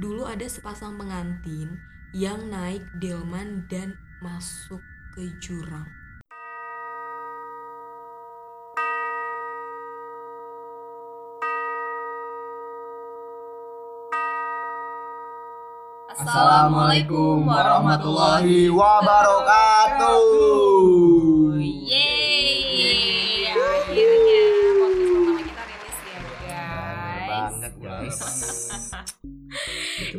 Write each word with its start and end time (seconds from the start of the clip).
Dulu 0.00 0.24
ada 0.24 0.48
sepasang 0.48 0.96
pengantin 0.96 1.76
yang 2.16 2.48
naik 2.48 2.80
delman 2.96 3.68
dan 3.68 4.00
masuk 4.24 4.80
ke 5.12 5.28
jurang. 5.44 5.84
Assalamualaikum 16.16 17.44
warahmatullahi 17.44 18.72
wabarakatuh. 18.72 20.16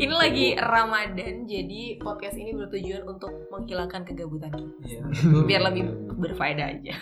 Ini 0.01 0.15
lagi 0.17 0.57
Ramadan, 0.57 1.45
jadi 1.45 2.01
podcast 2.01 2.33
ini 2.33 2.57
bertujuan 2.57 3.05
untuk 3.05 3.29
menghilangkan 3.53 4.01
kegabutan 4.01 4.49
kita. 4.49 4.81
Iya. 4.81 5.03
Biar 5.47 5.61
lebih 5.61 5.93
berfaedah 6.17 6.73
aja. 6.73 6.97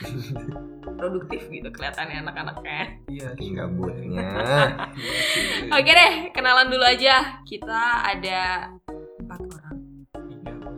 Produktif 1.00 1.48
gitu 1.48 1.72
kelihatannya 1.72 2.28
anak-anaknya. 2.28 3.00
Iya. 3.08 3.30
Gabutnya. 3.40 4.28
Oke 5.80 5.92
deh, 5.96 6.14
kenalan 6.36 6.68
dulu 6.68 6.84
aja. 6.84 7.40
Kita 7.48 8.04
ada 8.04 8.68
empat 9.24 9.42
orang. 9.48 9.76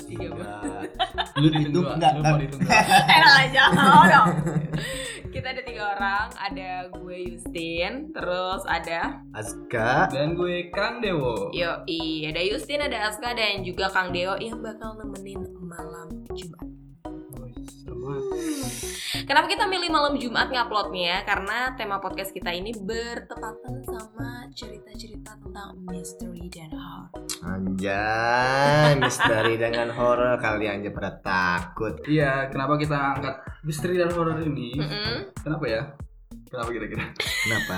Tiga 0.05 0.29
Lu 1.39 1.47
dihitung 1.51 1.87
enggak, 1.87 2.11
Lu 2.17 2.21
mau 2.23 2.37
dihitung. 2.37 2.61
Enak 2.65 3.33
aja, 3.47 3.63
oh 3.71 4.03
dong. 4.07 4.29
Kita 5.31 5.47
ada 5.55 5.61
tiga 5.63 5.83
orang, 5.95 6.27
ada 6.35 6.91
gue 6.91 7.17
Justin, 7.31 8.11
terus 8.11 8.67
ada 8.67 9.23
Azka. 9.31 10.11
Dan 10.11 10.35
gue 10.35 10.67
Kang 10.75 10.99
Dewo. 10.99 11.51
Yo, 11.55 11.87
ada 11.87 12.41
Justin, 12.43 12.83
ada 12.83 13.07
Aska, 13.07 13.31
dan 13.31 13.63
juga 13.63 13.87
Kang 13.87 14.11
Deo 14.11 14.35
yang 14.39 14.59
bakal 14.59 14.99
nemenin 14.99 15.47
malam 15.63 16.11
Jumat. 16.35 16.70
Kenapa 19.31 19.47
kita 19.47 19.63
milih 19.63 19.87
malam 19.87 20.19
Jumat 20.19 20.51
nguploadnya? 20.51 21.23
Karena 21.23 21.71
tema 21.79 22.03
podcast 22.03 22.35
kita 22.35 22.51
ini 22.51 22.75
bertepatan 22.75 23.79
sama 23.79 24.43
cerita-cerita 24.51 25.39
tentang 25.39 25.71
misteri 25.87 26.51
dan 26.51 26.75
horror. 26.75 27.31
Anjay, 27.39 28.99
misteri 28.99 29.55
dengan 29.55 29.87
horor 29.95 30.35
kalian 30.35 30.83
aja 30.83 30.91
pada 30.91 31.11
takut. 31.23 31.95
Iya, 32.03 32.51
kenapa 32.51 32.75
kita 32.75 32.91
angkat 32.91 33.39
misteri 33.63 34.03
dan 34.03 34.11
horor 34.11 34.35
ini? 34.43 34.75
Mm-mm. 34.75 35.31
Kenapa 35.39 35.63
ya? 35.63 35.81
Kenapa 36.51 36.69
kira-kira? 36.75 37.05
Kenapa? 37.15 37.75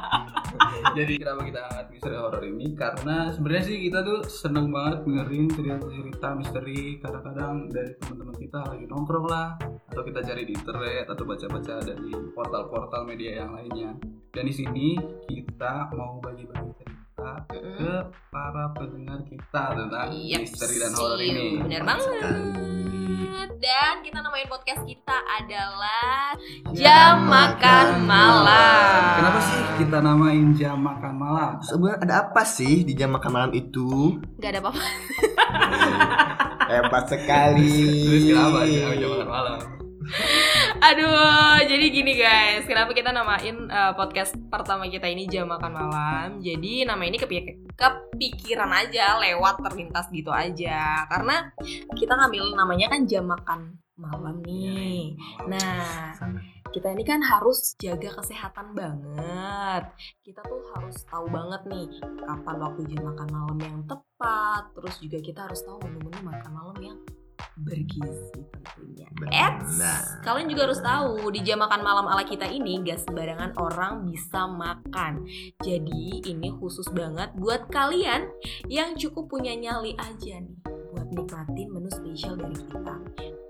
Jadi 1.00 1.16
kenapa 1.16 1.40
kita 1.48 1.60
angkat 1.64 1.86
misteri 1.88 2.16
horor 2.20 2.44
ini? 2.44 2.66
Karena 2.76 3.32
sebenarnya 3.32 3.64
sih 3.64 3.78
kita 3.88 4.04
tuh 4.04 4.20
seneng 4.28 4.68
banget 4.68 5.00
dengerin 5.08 5.48
cerita-cerita 5.48 6.28
misteri 6.36 7.00
kadang-kadang 7.00 7.72
dari 7.72 7.96
teman-teman 7.96 8.36
kita 8.36 8.58
lagi 8.68 8.84
nongkrong 8.84 9.26
lah 9.32 9.56
atau 9.88 10.02
kita 10.04 10.20
cari 10.20 10.42
di 10.44 10.52
internet 10.52 11.08
atau 11.08 11.24
baca-baca 11.24 11.74
dari 11.80 12.12
portal-portal 12.36 13.02
media 13.08 13.40
yang 13.40 13.56
lainnya. 13.56 13.96
Dan 14.28 14.44
di 14.44 14.52
sini 14.52 15.00
kita 15.24 15.88
mau 15.96 16.20
bagi-bagi 16.20 16.76
cerita 16.76 16.99
Mm-mm. 17.20 17.76
ke 17.76 17.92
para 18.32 18.64
pendengar 18.72 19.20
kita 19.28 19.62
tentang 19.76 20.08
Iya, 20.08 20.36
misteri 20.40 20.76
dan 20.80 20.92
horor 20.96 21.20
ini. 21.20 21.60
Mantap 21.60 22.08
banget. 22.08 23.48
Dan 23.60 24.00
kita 24.00 24.24
namain 24.24 24.48
podcast 24.48 24.82
kita 24.88 25.16
adalah 25.20 26.32
Jam 26.72 27.28
Makan 27.28 28.08
Malam. 28.08 29.20
Kenapa 29.20 29.38
sih 29.44 29.60
kita 29.76 30.00
namain 30.00 30.56
jam 30.56 30.80
makan 30.80 31.14
malam? 31.20 31.52
Sebenarnya 31.60 31.98
ada 32.00 32.14
apa 32.24 32.42
sih 32.48 32.88
di 32.88 32.96
jam 32.96 33.12
makan 33.12 33.30
malam 33.32 33.52
itu? 33.52 34.16
Gak 34.40 34.56
ada 34.56 34.60
apa-apa. 34.64 34.80
Hebat 36.72 37.04
sekali. 37.04 37.76
Terus 38.08 38.22
kenapa 38.32 38.58
jam 38.64 39.08
makan 39.12 39.28
malam? 39.28 39.79
Aduh, 40.80 41.60
jadi 41.68 41.92
gini 41.92 42.16
guys, 42.16 42.64
kenapa 42.64 42.96
kita 42.96 43.12
namain 43.12 43.68
uh, 43.68 43.92
podcast 43.92 44.32
pertama 44.48 44.88
kita 44.88 45.12
ini 45.12 45.28
Jam 45.28 45.52
Makan 45.52 45.72
Malam? 45.76 46.28
Jadi 46.40 46.88
nama 46.88 47.04
ini 47.04 47.20
kepi- 47.20 47.68
kepikiran 47.76 48.72
aja, 48.72 49.20
lewat 49.20 49.60
terlintas 49.60 50.08
gitu 50.08 50.32
aja. 50.32 51.04
Karena 51.04 51.52
kita 51.92 52.16
ngambil 52.16 52.56
namanya 52.56 52.96
kan 52.96 53.04
Jam 53.04 53.28
Makan 53.28 53.76
Malam 54.00 54.40
nih. 54.40 55.20
Nah, 55.52 56.16
kita 56.72 56.96
ini 56.96 57.04
kan 57.04 57.20
harus 57.28 57.76
jaga 57.76 58.16
kesehatan 58.16 58.72
banget. 58.72 59.84
Kita 60.24 60.40
tuh 60.40 60.64
harus 60.72 60.96
tahu 61.04 61.28
banget 61.28 61.60
nih 61.68 61.86
kapan 62.24 62.56
waktu 62.56 62.80
jam 62.88 63.04
makan 63.04 63.28
malam 63.28 63.58
yang 63.60 63.78
tepat. 63.84 64.72
Terus 64.72 64.96
juga 65.04 65.18
kita 65.20 65.40
harus 65.44 65.60
tahu 65.60 65.76
menu-menu 65.84 66.24
makan 66.24 66.50
malam 66.56 66.78
yang 66.80 66.98
bergizi 67.64 68.40
tentunya. 68.52 69.08
Eits, 69.30 69.76
kalian 70.24 70.48
juga 70.48 70.70
harus 70.70 70.80
tahu 70.80 71.28
di 71.28 71.44
jam 71.44 71.60
makan 71.60 71.84
malam 71.84 72.08
ala 72.08 72.24
kita 72.24 72.48
ini 72.48 72.80
gak 72.80 73.04
sembarangan 73.04 73.52
orang 73.60 74.08
bisa 74.08 74.48
makan. 74.48 75.28
Jadi 75.60 76.24
ini 76.24 76.48
khusus 76.56 76.88
banget 76.92 77.28
buat 77.36 77.68
kalian 77.68 78.24
yang 78.72 78.96
cukup 78.96 79.28
punya 79.28 79.52
nyali 79.52 79.92
aja 80.00 80.40
nih 80.40 80.56
buat 80.90 81.06
nikmatin 81.12 81.68
menu 81.70 81.90
spesial 81.92 82.34
dari 82.38 82.56
kita. 82.56 82.96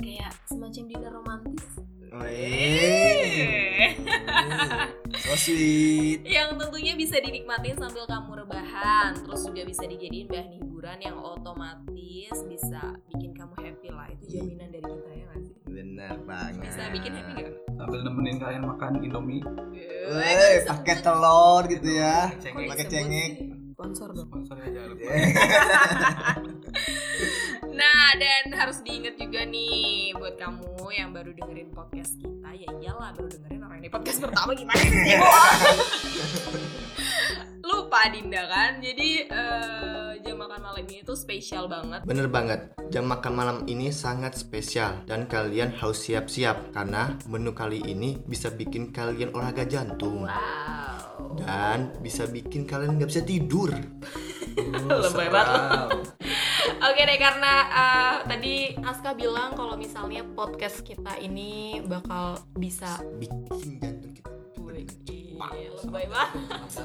Kayak 0.01 0.33
semacam 0.49 0.85
dinner 0.91 1.13
romantis. 1.15 1.65
Sweet. 5.33 6.21
yang 6.27 6.55
tentunya 6.55 6.93
bisa 6.95 7.17
dinikmatin 7.17 7.75
sambil 7.75 8.05
kamu 8.05 8.43
rebahan 8.43 9.15
terus 9.15 9.41
juga 9.45 9.63
bisa 9.63 9.83
dijadiin 9.85 10.27
bahan 10.27 10.49
hiburan 10.55 10.99
yang 10.99 11.17
otomatis 11.17 12.35
bisa 12.45 12.81
bikin 13.09 13.31
kamu 13.33 13.53
happy 13.57 13.89
lah 13.89 14.07
itu 14.11 14.25
jaminan 14.29 14.69
dari 14.69 14.83
kita 14.83 15.11
ya 15.11 15.25
nggak 15.25 15.39
sih 15.41 15.55
Benar 15.71 16.15
banget. 16.25 16.61
bisa 16.67 16.83
bikin 16.91 17.11
happy 17.15 17.33
gak? 17.41 17.53
Sambil 17.73 18.01
nemenin 18.03 18.37
kalian 18.37 18.63
makan 18.67 18.91
Indomie. 19.01 19.41
Wih, 20.11 20.59
pakai 20.69 20.95
telur 21.01 21.63
gitu 21.65 21.89
ya. 21.89 22.29
Pakai 22.37 22.85
cengek. 22.85 23.33
sponsor 23.73 24.13
dong 24.13 24.29
Sponsornya 24.29 24.69
jangan 24.69 24.89
lupa. 24.93 25.09
nah 27.81 28.13
dan 28.21 28.53
harus 28.53 28.85
diingat 28.85 29.17
juga 29.17 29.49
nih 29.49 30.13
buat 30.13 30.37
kamu 30.37 30.85
yang 30.93 31.17
baru 31.17 31.33
dengerin 31.33 31.73
podcast 31.73 32.21
kita 32.21 32.53
ya 32.53 32.69
iyalah 32.77 33.17
baru 33.17 33.33
dengerin 33.33 33.63
orang 33.65 33.79
ini 33.81 33.89
podcast 33.89 34.21
pertama 34.21 34.53
gimana 34.53 34.85
sih 34.85 35.17
lupa 37.91 38.07
Dinda 38.11 38.47
kan? 38.47 38.79
Jadi 38.79 39.27
eh, 39.27 40.11
jam 40.23 40.37
makan 40.39 40.61
malam 40.63 40.87
ini 40.87 41.03
tuh 41.03 41.19
spesial 41.19 41.67
banget. 41.67 42.07
Bener 42.07 42.31
banget, 42.31 42.71
jam 42.91 43.07
makan 43.07 43.33
malam 43.35 43.59
ini 43.67 43.91
sangat 43.91 44.39
spesial 44.39 45.03
dan 45.11 45.27
kalian 45.27 45.75
harus 45.75 46.07
siap-siap 46.07 46.71
karena 46.71 47.19
menu 47.27 47.51
kali 47.51 47.83
ini 47.83 48.15
bisa 48.23 48.51
bikin 48.55 48.95
kalian 48.95 49.35
olahraga 49.35 49.67
jantung. 49.67 50.23
Wow. 50.23 51.35
Dan 51.43 51.99
bisa 51.99 52.31
bikin 52.31 52.63
kalian 52.63 52.95
nggak 52.95 53.11
bisa 53.11 53.23
tidur. 53.27 53.75
Lebay 55.11 55.29
banget. 55.31 56.15
Oke 56.61 57.03
deh 57.09 57.19
karena 57.21 57.55
uh, 57.73 58.15
tadi 58.29 58.77
Aska 58.85 59.17
bilang 59.17 59.57
kalau 59.57 59.77
misalnya 59.81 60.25
podcast 60.25 60.85
kita 60.85 61.17
ini 61.21 61.81
bakal 61.85 62.41
bisa 62.57 63.01
Bikin 63.17 63.81
jantung 63.81 64.13
kita. 64.13 64.29
Iya, 65.41 65.73
lebay 65.73 66.05
banget. 66.05 66.85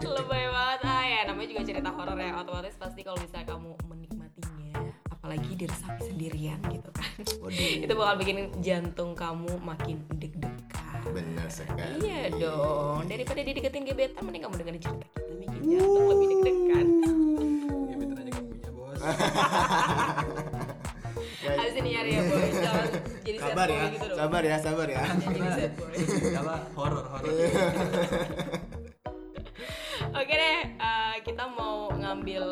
Lebay 0.00 0.44
banget. 0.48 0.80
Ah 0.88 1.04
ya 1.04 1.20
namanya 1.28 1.48
juga 1.52 1.62
cerita 1.68 1.90
horor 1.92 2.16
ya. 2.16 2.32
Otomatis 2.40 2.76
pasti 2.80 3.00
kalau 3.04 3.20
bisa 3.20 3.44
kamu 3.44 3.76
menikmatinya 3.84 4.88
apalagi 5.12 5.52
diresapi 5.52 6.00
sendirian 6.16 6.56
gitu 6.72 6.88
kan. 6.96 7.12
Waduh, 7.44 7.84
itu 7.84 7.92
bakal 7.92 8.14
bikin 8.24 8.36
jantung 8.64 9.12
kamu 9.12 9.52
makin 9.60 10.00
deg-degan. 10.16 11.04
Bener 11.12 11.48
sekali. 11.52 12.00
iya 12.08 12.32
dong. 12.32 13.04
Daripada 13.04 13.40
dideketin 13.44 13.84
gebetan 13.84 14.24
mending 14.24 14.42
kamu 14.48 14.54
dengerin 14.56 14.80
cerita 14.80 15.06
kita 15.12 15.32
bikin 15.36 15.60
jantung 15.76 16.06
lebih 16.08 16.26
deg-degan 16.32 17.15
punya 19.06 19.30
bos. 21.46 21.62
Abis 21.62 21.74
ini 21.78 21.88
nyari 21.94 22.10
ya 22.10 22.22
boy 22.26 22.42
Jangan 22.50 22.86
jadi 23.26 23.38
Sabar 23.38 23.68
ya, 23.70 23.84
gitu 23.90 24.06
dong 24.06 24.18
sabar 24.18 24.42
ya, 24.42 24.56
sabar 24.58 24.88
ya. 24.90 25.02
Apa 26.40 26.54
horor 26.74 27.04
horor. 27.10 27.30
Oke 30.16 30.32
deh, 30.32 30.58
eh, 30.80 31.14
kita 31.26 31.44
mau 31.52 31.92
ngambil 31.92 32.44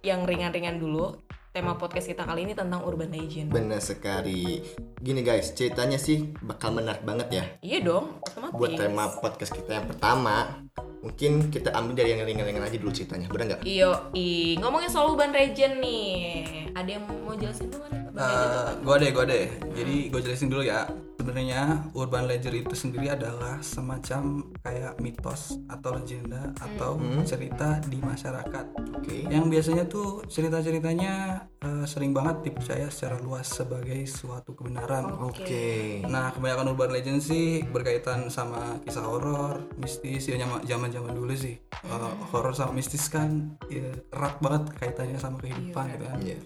yang 0.00 0.24
ringan-ringan 0.24 0.80
dulu. 0.80 1.20
Tema 1.52 1.76
podcast 1.76 2.08
kita 2.08 2.24
kali 2.24 2.48
ini 2.48 2.56
tentang 2.56 2.80
urban 2.80 3.12
legend. 3.12 3.52
Bener 3.52 3.76
sekali. 3.76 4.64
Gini 4.96 5.20
guys, 5.20 5.52
ceritanya 5.52 6.00
sih 6.00 6.32
bakal 6.40 6.72
menarik 6.72 7.04
banget 7.04 7.28
ya. 7.28 7.44
Iya 7.60 7.78
dong, 7.84 8.24
otomatis. 8.24 8.56
Buat 8.56 8.72
tema 8.80 9.04
podcast 9.20 9.52
kita 9.52 9.70
yang 9.76 9.84
pertama, 9.84 10.64
mungkin 11.02 11.50
kita 11.50 11.74
ambil 11.74 11.98
dari 11.98 12.14
yang 12.14 12.22
ringan-ringan 12.22 12.62
aja 12.62 12.78
dulu 12.78 12.94
ceritanya, 12.94 13.26
bener 13.26 13.44
nggak? 13.52 13.60
Iyo, 13.66 14.14
i 14.14 14.54
ngomongin 14.62 14.88
soal 14.88 15.12
urban 15.12 15.34
legend 15.34 15.82
nih. 15.82 16.70
Ada 16.72 16.90
yang 16.96 17.04
mau 17.26 17.34
jelasin 17.34 17.68
dulu 17.68 17.84
kan? 17.90 18.00
Eh, 18.12 18.22
apa? 18.22 18.78
gue 18.78 18.96
deh, 19.02 19.10
gue 19.10 19.24
deh. 19.26 19.44
Jadi 19.74 19.96
gue 20.08 20.20
jelasin 20.22 20.48
dulu 20.48 20.62
ya. 20.62 20.86
Sebenarnya 21.22 21.86
urban 21.94 22.26
legend 22.26 22.66
itu 22.66 22.74
sendiri 22.74 23.14
adalah 23.14 23.62
semacam 23.62 24.42
kayak 24.58 24.98
mitos 24.98 25.54
atau 25.70 25.94
legenda 25.94 26.50
atau 26.58 26.98
Hmm. 26.98 27.22
cerita 27.22 27.78
di 27.86 28.02
masyarakat 28.02 28.66
Oke. 28.98 29.30
yang 29.30 29.46
biasanya 29.46 29.86
tuh 29.86 30.26
cerita-ceritanya 30.26 31.46
eh, 31.62 31.86
sering 31.86 32.10
banget 32.10 32.50
dipercaya 32.50 32.90
secara 32.90 33.22
luas 33.22 33.46
sebagai 33.46 34.02
suatu 34.10 34.50
kebenaran. 34.50 35.14
Oke. 35.22 36.02
Nah, 36.02 36.34
kebanyakan 36.34 36.74
urban 36.74 36.90
legend 36.90 37.22
sih 37.22 37.62
berkaitan 37.62 38.26
sama 38.34 38.82
kisah 38.82 39.06
horor, 39.06 39.62
mistis 39.78 40.26
ya 40.26 40.34
zaman-zaman 40.42 41.14
dulu 41.14 41.30
sih. 41.38 41.54
Eh, 41.86 42.12
horor 42.34 42.50
sama 42.50 42.74
mistis 42.74 43.06
kan 43.06 43.54
ya, 43.70 43.94
erat 44.10 44.42
banget 44.42 44.74
kaitannya 44.74 45.22
sama 45.22 45.38
kehidupan 45.38 45.86
gitu 45.94 46.04
kan. 46.10 46.18
Iya. 46.18 46.38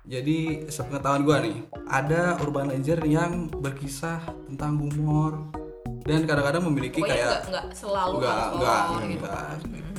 Jadi 0.00 0.64
sepengetahuan 0.72 1.22
gua 1.28 1.44
nih, 1.44 1.60
ada 1.84 2.40
urban 2.40 2.72
legend 2.72 3.04
yang 3.04 3.32
berkisah 3.52 4.24
tentang 4.48 4.80
humor 4.80 5.52
dan 6.00 6.24
kadang-kadang 6.24 6.64
memiliki 6.64 7.04
Pokoknya 7.04 7.14
kayak 7.14 7.28
nggak 7.28 7.44
nggak 7.52 7.64
selalu 7.76 8.12
enggak 8.16 8.32
horor 8.32 9.02
gitu. 9.04 9.20
enggak. 9.20 9.44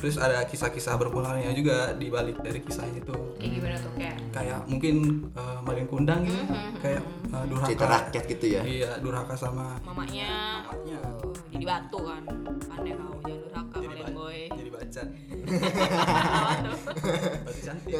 Terus 0.02 0.16
ada 0.18 0.42
kisah-kisah 0.42 0.98
berpengalaman 0.98 1.54
juga 1.54 1.94
di 1.94 2.10
balik 2.10 2.42
dari 2.42 2.58
kisah 2.58 2.82
itu. 2.90 3.14
Kayak 3.38 3.50
gimana 3.54 3.76
tuh 3.78 3.92
kayak? 3.94 4.16
Kayak 4.34 4.58
mungkin 4.66 4.94
uh, 5.38 5.58
maling 5.62 5.86
kundang 5.86 6.26
gitu, 6.26 6.42
kayak 6.82 7.02
uh, 7.30 7.44
durhaka. 7.46 7.68
Cerita 7.70 7.86
rakyat 7.86 8.24
gitu 8.26 8.46
ya. 8.50 8.62
Iya, 8.66 8.90
durhaka 8.98 9.38
sama 9.38 9.78
Mamanya 9.86 10.66
mamanya. 10.66 10.98
uh, 10.98 11.30
jadi 11.54 11.64
batu 11.64 11.98
kan. 12.02 12.22
Pandai 12.66 12.92
kau 12.98 13.14
jangan 13.22 13.38
durhaka 13.46 13.76
Batu 14.92 15.08
cantik. 17.64 17.96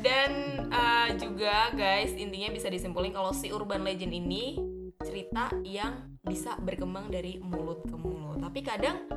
Dan 0.00 0.32
uh, 0.70 1.10
juga 1.18 1.74
guys, 1.74 2.14
intinya 2.14 2.54
bisa 2.54 2.70
disimpulin 2.70 3.10
kalau 3.10 3.34
si 3.34 3.50
urban 3.50 3.82
legend 3.82 4.14
ini 4.14 4.62
cerita 5.02 5.50
yang 5.66 6.19
bisa 6.20 6.52
berkembang 6.60 7.08
dari 7.08 7.40
mulut 7.40 7.80
ke 7.88 7.96
mulut. 7.96 8.36
Tapi 8.40 8.60
kadang 8.60 9.08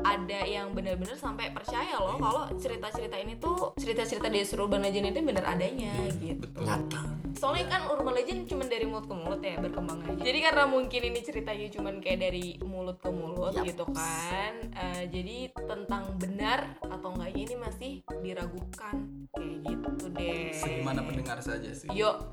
ada 0.00 0.40
yang 0.46 0.72
benar-benar 0.72 1.18
sampai 1.18 1.52
percaya 1.52 2.00
loh 2.00 2.16
kalau 2.16 2.48
cerita-cerita 2.56 3.16
ini 3.20 3.36
tuh 3.36 3.76
cerita-cerita 3.76 4.30
di 4.32 4.40
urban 4.56 4.80
legend 4.80 5.12
itu 5.12 5.20
bener 5.20 5.44
adanya 5.44 5.92
gitu. 6.16 6.48
Nyata. 6.56 7.16
Soalnya 7.36 7.68
kan 7.68 7.82
urban 7.92 8.16
legend 8.16 8.48
cuma 8.48 8.64
dari 8.64 8.88
mulut 8.88 9.04
ke 9.04 9.14
mulut 9.14 9.40
ya 9.44 9.60
berkembang 9.60 10.00
aja. 10.08 10.22
Jadi 10.24 10.38
karena 10.40 10.64
mungkin 10.64 11.00
ini 11.12 11.20
ceritanya 11.20 11.66
cuma 11.68 11.88
kayak 12.00 12.20
dari 12.24 12.56
mulut 12.64 12.96
ke 12.96 13.10
mulut 13.12 13.52
gitu 13.60 13.84
kan. 13.92 14.54
eh, 14.76 15.04
jadi 15.12 15.52
tentang 15.52 16.16
benar 16.16 16.80
atau 16.80 17.12
enggaknya 17.12 17.42
ini 17.44 17.56
masih 17.60 17.92
diragukan 18.24 18.94
kayak 19.36 19.56
gitu 19.68 20.04
deh. 20.16 20.48
Segimana 20.56 21.04
pendengar 21.04 21.38
saja 21.44 21.68
sih. 21.76 21.92
Yo 21.92 22.32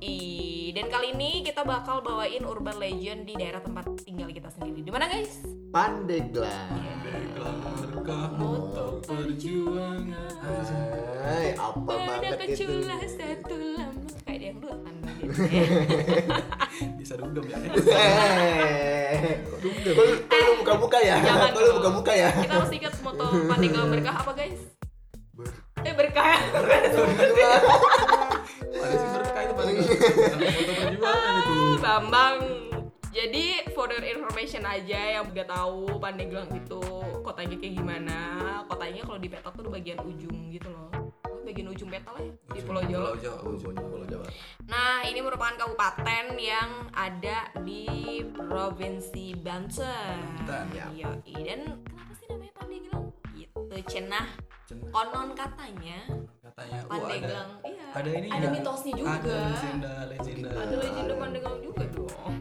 dan 0.74 0.90
kali 0.90 1.14
ini 1.14 1.46
kita 1.46 1.62
bakal 1.62 2.02
bawain 2.02 2.48
urban 2.48 2.80
legend 2.82 3.30
di 3.30 3.38
daerah 3.38 3.62
tempat 3.62 3.86
tinggal 4.14 4.30
kita 4.32 4.50
sendiri. 4.52 4.86
Di 4.86 4.92
mana 4.94 5.10
guys? 5.10 5.42
Pandeglang. 5.74 6.70
Pandeglang 7.34 8.32
Moto 8.38 9.02
perjuangan. 9.02 10.34
Hai, 11.24 11.58
apa 11.58 11.82
Pada 11.82 12.20
banget 12.22 12.54
itu. 12.54 12.70
satu 12.86 13.56
lama 13.74 14.06
kayak 14.24 14.38
dia 14.38 14.52
dangdutan 14.54 14.94
gitu. 15.18 15.34
Bisa 17.02 17.14
dugem 17.18 17.44
ya. 17.50 17.58
Lu 19.58 20.54
buka-buka 20.62 20.98
ya? 21.02 21.16
Dong. 21.50 21.82
buka-buka 21.82 22.14
ya? 22.14 22.30
Kita 22.38 22.54
harus 22.54 22.72
ingat 22.72 22.94
moto 23.02 23.26
Pandeglang 23.50 23.90
berkah 23.90 24.16
apa 24.20 24.32
guys? 24.36 24.62
Ber- 25.34 25.58
Eh 25.84 25.94
berkah? 25.98 26.38
Ada 26.38 26.88
sih 28.94 29.08
berkah 29.10 29.42
itu 29.42 29.54
paling. 29.58 29.76
Foto 30.54 30.74
perjuangan 30.78 31.34
itu. 31.42 31.56
Bambang. 31.82 32.38
Jadi 33.14 33.70
for 33.78 33.86
your 33.94 34.02
information 34.02 34.66
aja 34.66 35.22
yang 35.22 35.30
gak 35.30 35.46
tahu 35.46 36.02
Pandeglang 36.02 36.50
itu 36.50 36.82
kotanya 37.22 37.56
kayak 37.62 37.74
gimana. 37.78 38.18
Kotanya 38.66 39.06
kalau 39.06 39.20
di 39.22 39.30
peta 39.30 39.54
tuh 39.54 39.70
di 39.70 39.72
bagian 39.72 40.02
ujung 40.02 40.50
gitu 40.50 40.74
loh. 40.74 40.90
Bagian 41.46 41.70
ujung 41.70 41.94
peta 41.94 42.10
lah 42.10 42.24
ya, 42.26 42.34
di 42.58 42.60
Pulau 42.66 42.82
Jawa. 42.82 43.14
Pulau 43.14 43.18
Jawa. 43.22 43.40
Ujung 43.46 43.76
Pulau 43.78 44.08
Jawa. 44.10 44.26
Nah, 44.66 45.06
ini 45.06 45.20
merupakan 45.22 45.54
kabupaten 45.60 46.40
yang 46.42 46.90
ada 46.90 47.54
di 47.62 47.86
Provinsi 48.34 49.38
Banten. 49.38 50.18
Banten, 50.50 50.66
ya. 50.74 50.88
Yoi. 50.90 51.36
Dan 51.46 51.84
kenapa 51.86 52.12
sih 52.18 52.26
namanya 52.34 52.54
Pandeglang? 52.58 53.06
Gitu, 53.38 53.60
cenah. 53.92 54.28
Cenah. 54.66 54.90
Konon 54.90 55.36
katanya 55.36 56.00
Katanya. 56.42 56.80
oh, 56.88 56.90
Pandeglang, 56.98 57.50
ada. 57.62 57.68
iya. 57.70 57.88
Ada 57.94 58.10
ini 58.10 58.28
Ada 58.32 58.48
mitosnya 58.50 58.94
juga. 58.98 59.12
Ada 59.20 59.36
legenda, 59.38 59.94
legenda. 60.10 60.50
Ada 60.50 60.76
legenda 60.82 61.14
Pandeglang 61.20 61.58
juga 61.62 61.84
dong. 61.94 62.34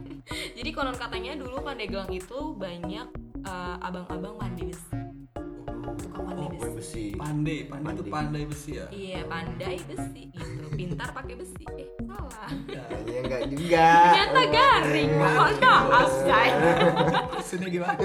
Jadi 0.63 0.79
konon 0.79 0.95
katanya 0.95 1.35
dulu 1.35 1.59
Pandeglang 1.59 2.07
itu 2.15 2.55
banyak 2.55 3.07
eh, 3.43 3.77
abang-abang 3.83 4.39
pandai 4.39 4.71
besi. 4.71 4.95
Tukang 5.99 6.23
pandai 6.23 6.47
Oh, 6.63 6.71
besi. 6.79 7.05
Pandai, 7.19 7.59
pandai 7.67 7.91
itu 7.99 8.03
Pandai. 8.07 8.43
besi 8.47 8.71
ya. 8.79 8.87
Iya, 8.95 9.21
pandai 9.27 9.83
besi 9.83 10.23
gitu. 10.31 10.67
Pintar 10.71 11.11
pakai 11.11 11.35
besi. 11.35 11.67
Eh, 11.75 11.91
salah. 12.07 12.47
Kayaknya 12.71 13.19
enggak 13.27 13.43
juga. 13.51 13.89
Ternyata 13.91 14.43
garing. 14.55 15.11
Mohon 15.19 15.55
maaf, 15.59 16.13
guys. 16.23 16.55
Sini 17.43 17.67
gimana? 17.67 17.99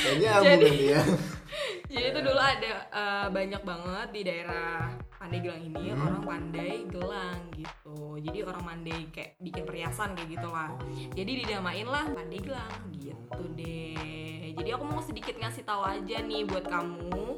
Kayaknya 0.00 0.28
abu 0.32 0.44
Jadi- 0.48 0.88
ya. 0.96 1.02
Jadi 1.92 2.06
itu 2.08 2.20
dulu 2.24 2.40
ada 2.40 2.72
eh, 2.88 3.26
banyak 3.28 3.62
banget 3.68 4.08
di 4.16 4.20
daerah 4.24 4.96
Pandeglang 5.20 5.60
ini 5.60 5.92
orang 5.92 6.24
pandai 6.24 6.88
gelang 6.88 7.52
gitu. 7.52 8.16
Jadi 8.16 8.40
orang 8.40 8.64
pandai 8.64 9.04
kayak 9.12 9.36
bikin 9.36 9.68
perhiasan 9.68 10.16
kayak 10.16 10.32
gitu 10.32 10.48
lah. 10.48 10.72
Jadi 11.12 11.44
dinamain 11.44 11.84
lah 11.84 12.08
Pandeglang 12.08 12.72
gitu 12.96 13.42
deh. 13.52 14.56
Jadi 14.56 14.68
aku 14.72 14.84
mau 14.88 15.04
sedikit 15.04 15.36
ngasih 15.36 15.60
tahu 15.62 15.84
aja 15.84 16.24
nih 16.24 16.48
buat 16.48 16.64
kamu 16.64 17.36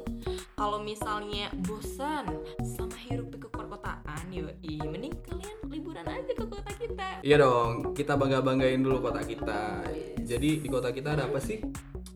kalau 0.55 0.79
misalnya 0.79 1.51
bosan 1.59 2.23
sama 2.63 2.95
hirup 3.03 3.27
pikuk 3.27 3.51
perkotaan, 3.51 4.31
yoi, 4.31 4.79
mending 4.79 5.11
kalian 5.21 5.57
liburan 5.67 6.07
aja 6.07 6.31
ke 6.31 6.45
kota 6.47 6.71
kita. 6.79 7.19
Iya 7.19 7.35
dong, 7.37 7.91
kita 7.91 8.15
bangga-banggain 8.15 8.79
dulu 8.79 9.03
kota 9.03 9.19
kita. 9.19 9.83
Jadi 10.23 10.63
di 10.63 10.67
kota 10.71 10.95
kita 10.95 11.19
ada 11.19 11.27
apa 11.27 11.39
sih? 11.43 11.59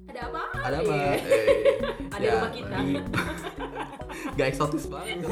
Ada 0.08 0.32
apa? 0.32 0.44
Ada 0.64 0.78
apa? 0.80 0.96
Eh, 0.96 1.20
Ada 2.16 2.28
rumah 2.32 2.52
kita. 2.56 2.76
di- 2.80 3.04
Gak 4.38 4.48
eksotis 4.54 4.86
banget. 4.86 5.26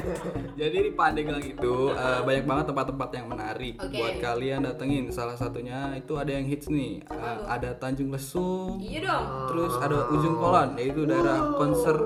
Jadi 0.60 0.76
di 0.86 0.92
Pandeglang 0.94 1.42
itu 1.42 1.74
eh, 1.90 2.20
banyak 2.22 2.44
banget 2.46 2.64
tempat-tempat 2.70 3.10
yang 3.12 3.26
menarik 3.26 3.74
Oke. 3.76 3.98
buat 3.98 4.14
kalian 4.22 4.62
datengin. 4.62 5.10
Salah 5.10 5.34
satunya 5.34 5.98
itu 5.98 6.14
ada 6.14 6.30
yang 6.30 6.46
hits 6.46 6.70
nih. 6.70 7.02
Eh, 7.02 7.38
ada 7.44 7.74
Tanjung 7.74 8.08
Lesung, 8.08 8.78
Iya 8.78 9.02
dong. 9.02 9.24
terus 9.50 9.74
ada 9.76 10.06
Ujung 10.08 10.38
Kolon, 10.38 10.78
yaitu 10.78 11.02
daerah 11.02 11.58
konser 11.58 11.96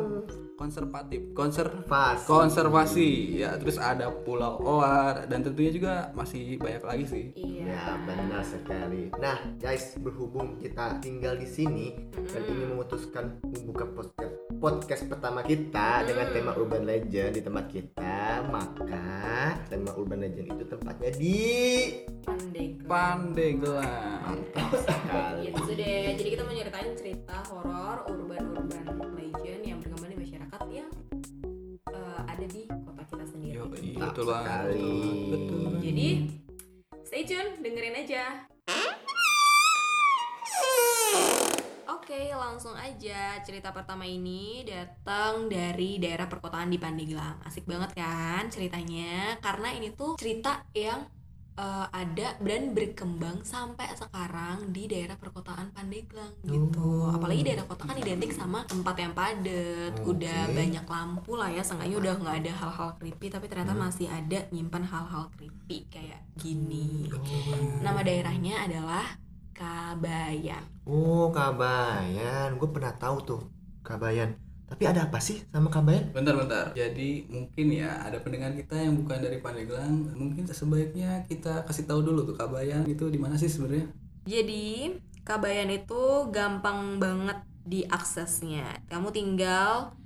konservatif, 0.56 1.36
konser 1.36 1.68
Pas. 1.84 2.16
konservasi 2.24 3.44
ya 3.44 3.60
terus 3.60 3.76
ada 3.76 4.08
Pulau 4.08 4.56
Oar 4.64 5.28
dan 5.28 5.44
tentunya 5.44 5.68
juga 5.68 5.94
masih 6.16 6.56
banyak 6.56 6.80
lagi 6.80 7.04
sih 7.04 7.24
Iya. 7.36 7.76
Ya 7.76 7.92
benar 8.08 8.40
sekali. 8.40 9.12
Nah 9.20 9.36
guys, 9.60 10.00
berhubung 10.00 10.56
kita 10.56 10.96
tinggal 11.04 11.36
di 11.36 11.44
sini 11.44 11.86
dan 12.32 12.40
ini 12.48 12.72
memutuskan 12.72 13.36
membuka 13.44 13.84
podcast 13.84 14.32
podcast 14.56 15.04
pertama 15.06 15.44
kita 15.44 16.02
dengan 16.08 16.26
tema 16.32 16.52
urban 16.56 16.88
legend 16.88 17.36
di 17.36 17.42
tempat 17.44 17.64
kita, 17.68 18.44
maka 18.48 19.04
tema 19.68 19.92
urban 19.94 20.24
legend 20.24 20.56
itu 20.56 20.64
tempatnya 20.64 21.10
di 21.12 21.40
Pandeglang. 22.24 22.88
Pandeglang 22.88 24.20
mantap 24.24 24.70
sekali. 24.86 25.52
Gitu 25.52 25.72
deh. 25.76 26.04
Jadi 26.16 26.30
kita 26.32 26.42
mau 26.42 26.54
nyeritain 26.56 26.90
cerita 26.96 27.36
horor 27.52 27.96
urban-urban 28.08 29.10
legend 29.14 29.62
yang 29.62 29.78
berkembang 29.78 30.10
di 30.10 30.18
masyarakat 30.24 30.62
yang 30.72 30.90
eh, 31.92 32.20
ada 32.24 32.46
di 32.48 32.62
kota 32.66 33.02
kita 33.06 33.24
sendiri. 33.28 33.54
Yo, 33.60 33.64
Mantap 33.68 34.10
betul 34.10 34.24
banget 34.26 34.48
sekali. 34.48 34.90
betul 35.30 35.70
Jadi 35.84 36.08
stay 37.04 37.22
tune, 37.28 37.50
dengerin 37.60 37.96
aja. 38.02 38.24
Oke, 42.06 42.30
langsung 42.30 42.78
aja. 42.78 43.34
Cerita 43.42 43.74
pertama 43.74 44.06
ini 44.06 44.62
datang 44.62 45.50
dari 45.50 45.98
daerah 45.98 46.30
perkotaan 46.30 46.70
di 46.70 46.78
Pandeglang. 46.78 47.42
Asik 47.42 47.66
banget 47.66 47.98
kan 47.98 48.46
ceritanya? 48.46 49.34
Karena 49.42 49.74
ini 49.74 49.90
tuh 49.90 50.14
cerita 50.14 50.62
yang 50.70 51.02
eh, 51.58 51.86
ada 51.90 52.38
dan 52.38 52.70
berkembang 52.78 53.42
sampai 53.42 53.90
sekarang 53.98 54.70
di 54.70 54.86
daerah 54.86 55.18
perkotaan 55.18 55.74
Pandeglang 55.74 56.30
gitu. 56.46 57.10
Apalagi 57.10 57.42
daerah 57.42 57.66
kota 57.66 57.90
kan 57.90 57.98
identik 57.98 58.30
sama 58.30 58.62
tempat 58.70 59.02
yang 59.02 59.10
padat, 59.10 59.98
udah 60.06 60.40
Oke. 60.46 60.54
banyak 60.54 60.86
lampu 60.86 61.34
lah 61.34 61.50
ya. 61.50 61.66
Seenggaknya 61.66 61.98
udah 61.98 62.12
nggak 62.22 62.36
ada 62.38 62.52
hal-hal 62.54 62.90
creepy, 63.02 63.34
tapi 63.34 63.50
ternyata 63.50 63.74
masih 63.74 64.06
ada 64.06 64.46
nyimpan 64.54 64.86
hal-hal 64.86 65.26
creepy 65.34 65.90
kayak 65.90 66.22
gini. 66.38 67.10
Nama 67.82 67.98
daerahnya 68.06 68.62
adalah 68.62 69.25
Kabayan. 69.56 70.60
Oh 70.84 71.32
Kabayan, 71.32 72.54
gue 72.54 72.68
pernah 72.68 72.92
tahu 72.94 73.16
tuh 73.24 73.40
Kabayan. 73.80 74.36
Tapi 74.66 74.82
ada 74.84 75.08
apa 75.08 75.16
sih 75.16 75.40
sama 75.48 75.72
Kabayan? 75.72 76.12
Bentar-bentar. 76.12 76.76
Jadi 76.76 77.24
mungkin 77.26 77.66
ya 77.72 78.04
ada 78.04 78.20
pendengar 78.20 78.52
kita 78.52 78.76
yang 78.76 79.00
bukan 79.00 79.18
dari 79.18 79.40
Pandeglang, 79.40 80.12
mungkin 80.12 80.44
sebaiknya 80.44 81.24
kita 81.24 81.64
kasih 81.64 81.88
tahu 81.88 82.04
dulu 82.04 82.28
tuh 82.28 82.36
Kabayan 82.36 82.84
itu 82.84 83.08
di 83.08 83.16
mana 83.16 83.34
sih 83.34 83.48
sebenarnya? 83.48 83.88
Jadi 84.28 84.92
Kabayan 85.24 85.72
itu 85.72 86.02
gampang 86.28 87.00
banget 87.00 87.40
diaksesnya. 87.64 88.84
Kamu 88.86 89.10
tinggal 89.10 89.96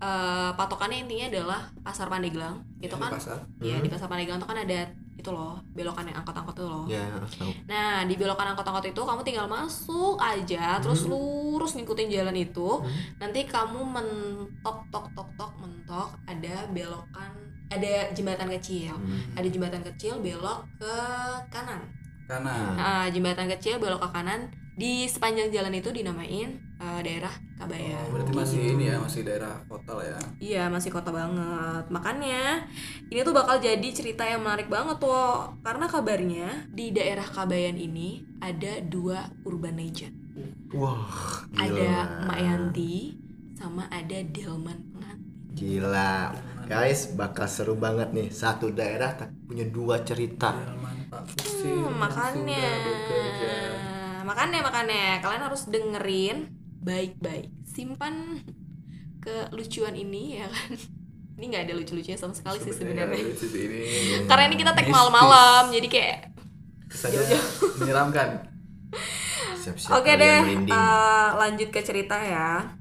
eh, 0.00 0.50
patokannya 0.56 1.04
intinya 1.04 1.26
adalah 1.28 1.60
pasar 1.80 2.08
Pandeglang. 2.08 2.64
Itu 2.80 2.92
Ya, 2.92 2.96
di 2.96 3.02
kan? 3.04 3.10
pasar. 3.12 3.38
Ya 3.60 3.76
Hmm. 3.76 3.84
di 3.84 3.88
pasar 3.88 4.08
Pandeglang 4.08 4.40
itu 4.40 4.48
kan 4.48 4.56
ada 4.58 4.80
itu 5.20 5.30
loh 5.30 5.60
belokan 5.76 6.08
yang 6.08 6.16
angkot-angkot 6.24 6.56
itu 6.56 6.64
loh. 6.64 6.84
Ya, 6.88 7.04
tahu. 7.28 7.52
Nah 7.68 8.08
di 8.08 8.16
belokan 8.16 8.56
angkot-angkot 8.56 8.88
itu 8.88 9.00
kamu 9.04 9.20
tinggal 9.20 9.46
masuk 9.46 10.16
aja, 10.16 10.80
terus 10.80 11.04
Hmm. 11.04 11.12
lurus 11.12 11.76
ngikutin 11.76 12.08
jalan 12.08 12.36
itu. 12.36 12.80
Hmm. 12.80 12.90
Nanti 13.20 13.44
kamu 13.44 13.80
mentok 13.84 14.78
tok 14.88 15.06
tok 15.12 15.28
tok 15.36 15.52
mentok 15.60 16.08
ada 16.24 16.64
belokan, 16.72 17.32
ada 17.68 18.08
jembatan 18.16 18.48
kecil. 18.56 18.96
Hmm. 18.96 19.36
Ada 19.36 19.48
jembatan 19.52 19.84
kecil 19.84 20.18
belok 20.18 20.64
ke 20.80 20.96
kanan. 21.52 21.84
Kanan. 22.24 22.78
Nah, 22.78 23.06
jembatan 23.10 23.50
kecil 23.50 23.82
belok 23.82 24.00
ke 24.06 24.08
kanan 24.14 24.48
di 24.78 25.04
sepanjang 25.04 25.52
jalan 25.52 25.74
itu 25.76 25.92
dinamain 25.92 26.69
eh, 26.80 27.00
daerah 27.04 27.34
Kabayan. 27.60 28.00
Oh, 28.08 28.16
berarti 28.16 28.32
masih 28.32 28.60
ini 28.72 28.84
ya, 28.88 28.96
masih 28.96 29.20
daerah 29.20 29.52
kota 29.68 29.92
lah 30.00 30.06
ya. 30.08 30.20
Iya 30.40 30.64
masih 30.72 30.88
kota 30.88 31.12
banget 31.12 31.84
Makanya 31.92 32.64
ini 33.12 33.20
tuh 33.20 33.36
bakal 33.36 33.60
jadi 33.60 33.88
cerita 33.92 34.24
yang 34.24 34.40
menarik 34.40 34.72
banget 34.72 34.96
tuh 34.96 35.52
Karena 35.60 35.84
kabarnya 35.84 36.72
di 36.72 36.88
daerah 36.96 37.28
Kabayan 37.28 37.76
ini 37.76 38.24
ada 38.40 38.80
dua 38.80 39.28
urban 39.44 39.76
legend 39.76 40.16
Wah, 40.72 41.44
gila. 41.52 41.68
Ada 41.68 41.92
Mak 42.24 42.38
Yanti 42.40 43.12
sama 43.52 43.84
ada 43.92 44.16
Delman 44.24 44.80
Pengantin 44.96 45.52
Gila. 45.52 46.32
Guys, 46.64 47.12
bakal 47.12 47.44
seru 47.50 47.74
banget 47.76 48.14
nih. 48.14 48.30
Satu 48.30 48.70
daerah 48.70 49.12
tapi 49.12 49.34
punya 49.44 49.66
dua 49.68 50.00
cerita. 50.06 50.54
Delman 50.56 50.96
Pak 51.12 51.22
Kusir 51.36 51.74
Hmm, 51.76 51.98
makanya 51.98 52.64
bekerja. 52.86 53.54
Makanya 54.24 54.58
makanya 54.64 55.04
kalian 55.20 55.42
harus 55.44 55.66
dengerin 55.68 56.59
baik-baik 56.80 57.52
Simpan 57.68 58.44
kelucuan 59.20 59.94
ini 59.94 60.40
ya 60.40 60.48
kan 60.48 60.74
Ini 61.40 61.56
nggak 61.56 61.72
ada 61.72 61.74
lucu-lucunya 61.80 62.20
sama 62.20 62.36
sekali 62.36 62.60
sih 62.60 62.68
sebenarnya. 62.68 63.24
Karena 64.28 64.44
ini 64.44 64.60
kita 64.60 64.76
tag 64.76 64.92
malam-malam 64.92 65.72
Jadi 65.72 65.88
kayak 65.88 66.36
Kesannya 66.84 67.40
menyeramkan. 67.80 68.28
Siap-siap 69.56 69.94
Oke 69.96 70.20
deh, 70.20 70.40
eh, 70.68 71.28
lanjut 71.38 71.68
ke 71.70 71.80
cerita 71.80 72.18
ya. 72.18 72.76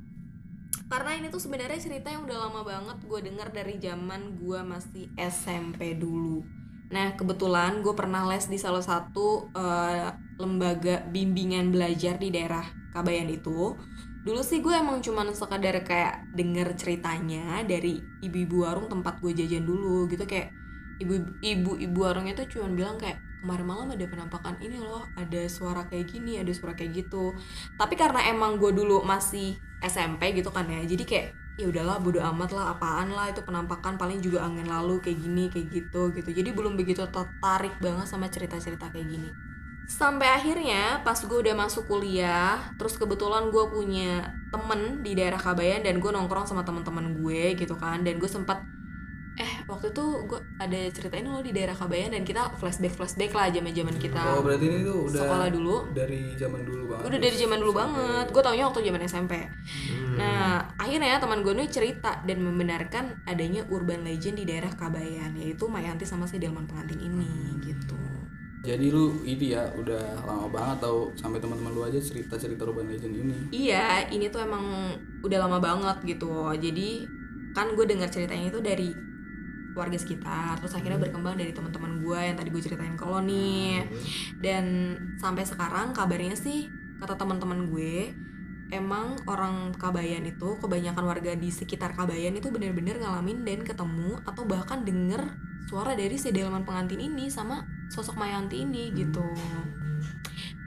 Karena 0.90 1.12
ini 1.16 1.30
tuh 1.30 1.38
sebenarnya 1.38 1.78
cerita 1.78 2.10
yang 2.10 2.26
udah 2.26 2.50
lama 2.50 2.66
banget 2.66 2.98
gue 3.06 3.20
denger 3.32 3.48
dari 3.54 3.76
zaman 3.78 4.42
gue 4.42 4.60
masih 4.66 5.06
SMP 5.16 5.94
dulu. 5.94 6.42
Nah 6.90 7.14
kebetulan 7.14 7.86
gue 7.86 7.94
pernah 7.94 8.26
les 8.26 8.50
di 8.50 8.58
salah 8.58 8.82
satu 8.82 9.54
eh, 9.54 10.10
lembaga 10.42 11.06
bimbingan 11.08 11.70
belajar 11.70 12.18
di 12.18 12.34
daerah 12.34 12.79
Kabayan 12.90 13.30
itu. 13.30 13.78
Dulu 14.20 14.42
sih 14.44 14.60
gue 14.60 14.74
emang 14.76 15.00
cuman 15.00 15.32
sekadar 15.32 15.80
kayak 15.86 16.36
denger 16.36 16.76
ceritanya 16.76 17.64
dari 17.64 18.04
ibu-ibu 18.20 18.68
warung 18.68 18.92
tempat 18.92 19.24
gue 19.24 19.32
jajan 19.32 19.64
dulu 19.64 20.10
gitu 20.12 20.28
kayak 20.28 20.52
ibu 21.00 21.16
ibu 21.40 21.80
ibu 21.80 22.00
warungnya 22.04 22.36
tuh 22.36 22.46
cuman 22.52 22.76
bilang 22.76 22.96
kayak 23.00 23.24
kemarin 23.40 23.64
malam 23.64 23.88
ada 23.88 24.04
penampakan 24.04 24.60
ini 24.60 24.84
loh 24.84 25.08
ada 25.16 25.48
suara 25.48 25.88
kayak 25.88 26.12
gini 26.12 26.36
ada 26.36 26.52
suara 26.52 26.76
kayak 26.76 27.08
gitu. 27.08 27.32
Tapi 27.80 27.96
karena 27.96 28.28
emang 28.28 28.60
gue 28.60 28.76
dulu 28.76 29.06
masih 29.08 29.56
SMP 29.80 30.36
gitu 30.36 30.52
kan 30.52 30.68
ya 30.68 30.84
jadi 30.84 31.04
kayak 31.08 31.28
ya 31.60 31.68
udahlah 31.68 32.00
bodo 32.04 32.20
amat 32.20 32.56
lah 32.56 32.76
apaan 32.76 33.12
lah 33.12 33.32
itu 33.32 33.44
penampakan 33.44 34.00
paling 34.00 34.20
juga 34.20 34.44
angin 34.44 34.68
lalu 34.68 35.00
kayak 35.00 35.20
gini 35.24 35.48
kayak 35.48 35.68
gitu 35.72 36.12
gitu. 36.12 36.30
Jadi 36.36 36.50
belum 36.52 36.76
begitu 36.76 37.08
tertarik 37.08 37.80
banget 37.80 38.08
sama 38.12 38.28
cerita-cerita 38.28 38.92
kayak 38.92 39.08
gini 39.08 39.32
sampai 39.90 40.30
akhirnya 40.30 41.02
pas 41.02 41.18
gue 41.18 41.34
udah 41.34 41.58
masuk 41.58 41.90
kuliah 41.90 42.62
terus 42.78 42.94
kebetulan 42.94 43.50
gue 43.50 43.66
punya 43.68 44.22
temen 44.50 45.02
di 45.02 45.18
daerah 45.18 45.38
Kabayan 45.38 45.82
dan 45.82 45.98
gue 45.98 46.08
nongkrong 46.08 46.46
sama 46.46 46.62
teman-teman 46.62 47.18
gue 47.18 47.58
gitu 47.58 47.74
kan. 47.74 48.06
Dan 48.06 48.22
gue 48.22 48.30
sempat 48.30 48.62
eh 49.34 49.64
waktu 49.66 49.96
itu 49.96 50.04
gue 50.28 50.36
ada 50.60 50.76
ceritain 50.92 51.24
lo 51.24 51.40
di 51.40 51.50
daerah 51.50 51.72
Kabayan 51.72 52.12
dan 52.12 52.22
kita 52.22 52.60
flashback 52.60 52.92
flashback 52.92 53.32
lah 53.32 53.48
zaman 53.48 53.72
zaman 53.72 53.96
kita 53.96 54.20
Oh, 54.36 54.44
berarti 54.44 54.68
ini 54.68 54.84
tuh 54.84 55.08
udah 55.08 55.22
sekolah 55.24 55.48
dulu. 55.50 55.76
dari 55.96 56.36
zaman 56.36 56.62
dulu 56.62 56.84
banget. 56.92 57.04
udah 57.08 57.20
dari 57.24 57.36
zaman 57.40 57.58
dulu 57.58 57.72
banget. 57.74 58.26
Gue 58.30 58.42
taunya 58.44 58.66
waktu 58.68 58.80
zaman 58.84 59.02
SMP 59.04 59.34
Hmm. 59.40 60.18
nah 60.20 60.60
akhirnya 60.76 61.16
teman 61.18 61.40
gue 61.40 61.54
nih 61.56 61.70
cerita 61.72 62.20
dan 62.28 62.44
membenarkan 62.44 63.24
adanya 63.24 63.64
urban 63.72 64.04
legend 64.04 64.36
di 64.36 64.46
daerah 64.46 64.70
Kabayan 64.70 65.32
yaitu 65.34 65.66
Mayanti 65.66 66.04
sama 66.04 66.28
si 66.28 66.36
Delman 66.36 66.68
pengantin 66.68 67.00
ini 67.00 67.30
gitu 67.64 67.96
Jadi 68.60 68.92
lu 68.92 69.24
ini 69.24 69.56
ya 69.56 69.72
udah 69.72 70.28
lama 70.28 70.52
banget 70.52 70.84
tau 70.84 71.08
sampai 71.16 71.40
teman-teman 71.40 71.72
lu 71.72 71.82
aja 71.88 71.96
cerita-cerita 71.96 72.68
urban 72.68 72.92
legend 72.92 73.16
ini. 73.16 73.38
iya 73.56 74.04
ini 74.12 74.28
tuh 74.28 74.44
emang 74.44 74.96
udah 75.24 75.38
lama 75.48 75.58
banget 75.64 75.98
gitu. 76.04 76.52
Jadi 76.60 77.08
kan 77.56 77.72
gue 77.72 77.86
dengar 77.88 78.12
ceritanya 78.12 78.52
itu 78.52 78.60
dari 78.60 78.92
warga 79.78 79.96
sekitar 79.96 80.60
terus 80.60 80.76
akhirnya 80.76 81.00
berkembang 81.00 81.40
dari 81.40 81.56
teman-teman 81.56 82.04
gue 82.04 82.20
yang 82.20 82.36
tadi 82.36 82.52
gue 82.52 82.60
ceritain 82.60 83.00
ke 83.00 83.06
lo 83.08 83.24
nih. 83.24 83.88
Dan 84.44 84.96
sampai 85.24 85.48
sekarang 85.48 85.96
kabarnya 85.96 86.36
sih 86.36 86.68
kata 87.00 87.16
teman-teman 87.16 87.72
gue 87.72 88.12
emang 88.70 89.18
orang 89.26 89.74
Kabayan 89.74 90.28
itu 90.28 90.60
kebanyakan 90.62 91.04
warga 91.08 91.34
di 91.34 91.50
sekitar 91.50 91.98
Kabayan 91.98 92.38
itu 92.38 92.54
bener-bener 92.54 93.02
ngalamin 93.02 93.42
dan 93.48 93.64
ketemu 93.66 94.20
atau 94.28 94.44
bahkan 94.46 94.86
denger 94.86 95.32
suara 95.66 95.94
dari 95.98 96.18
si 96.18 96.30
delman 96.30 96.66
pengantin 96.66 97.02
ini 97.02 97.30
sama 97.30 97.66
sosok 97.90 98.16
Mayanti 98.16 98.64
ini 98.64 98.94
gitu 98.94 99.26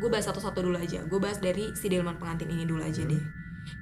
gue 0.03 0.09
bahas 0.11 0.27
satu-satu 0.27 0.67
dulu 0.67 0.77
aja 0.77 1.07
gue 1.07 1.19
bahas 1.23 1.39
dari 1.39 1.73
si 1.79 1.87
delman 1.87 2.19
pengantin 2.19 2.51
ini 2.51 2.67
dulu 2.67 2.83
aja 2.83 3.07
deh 3.07 3.23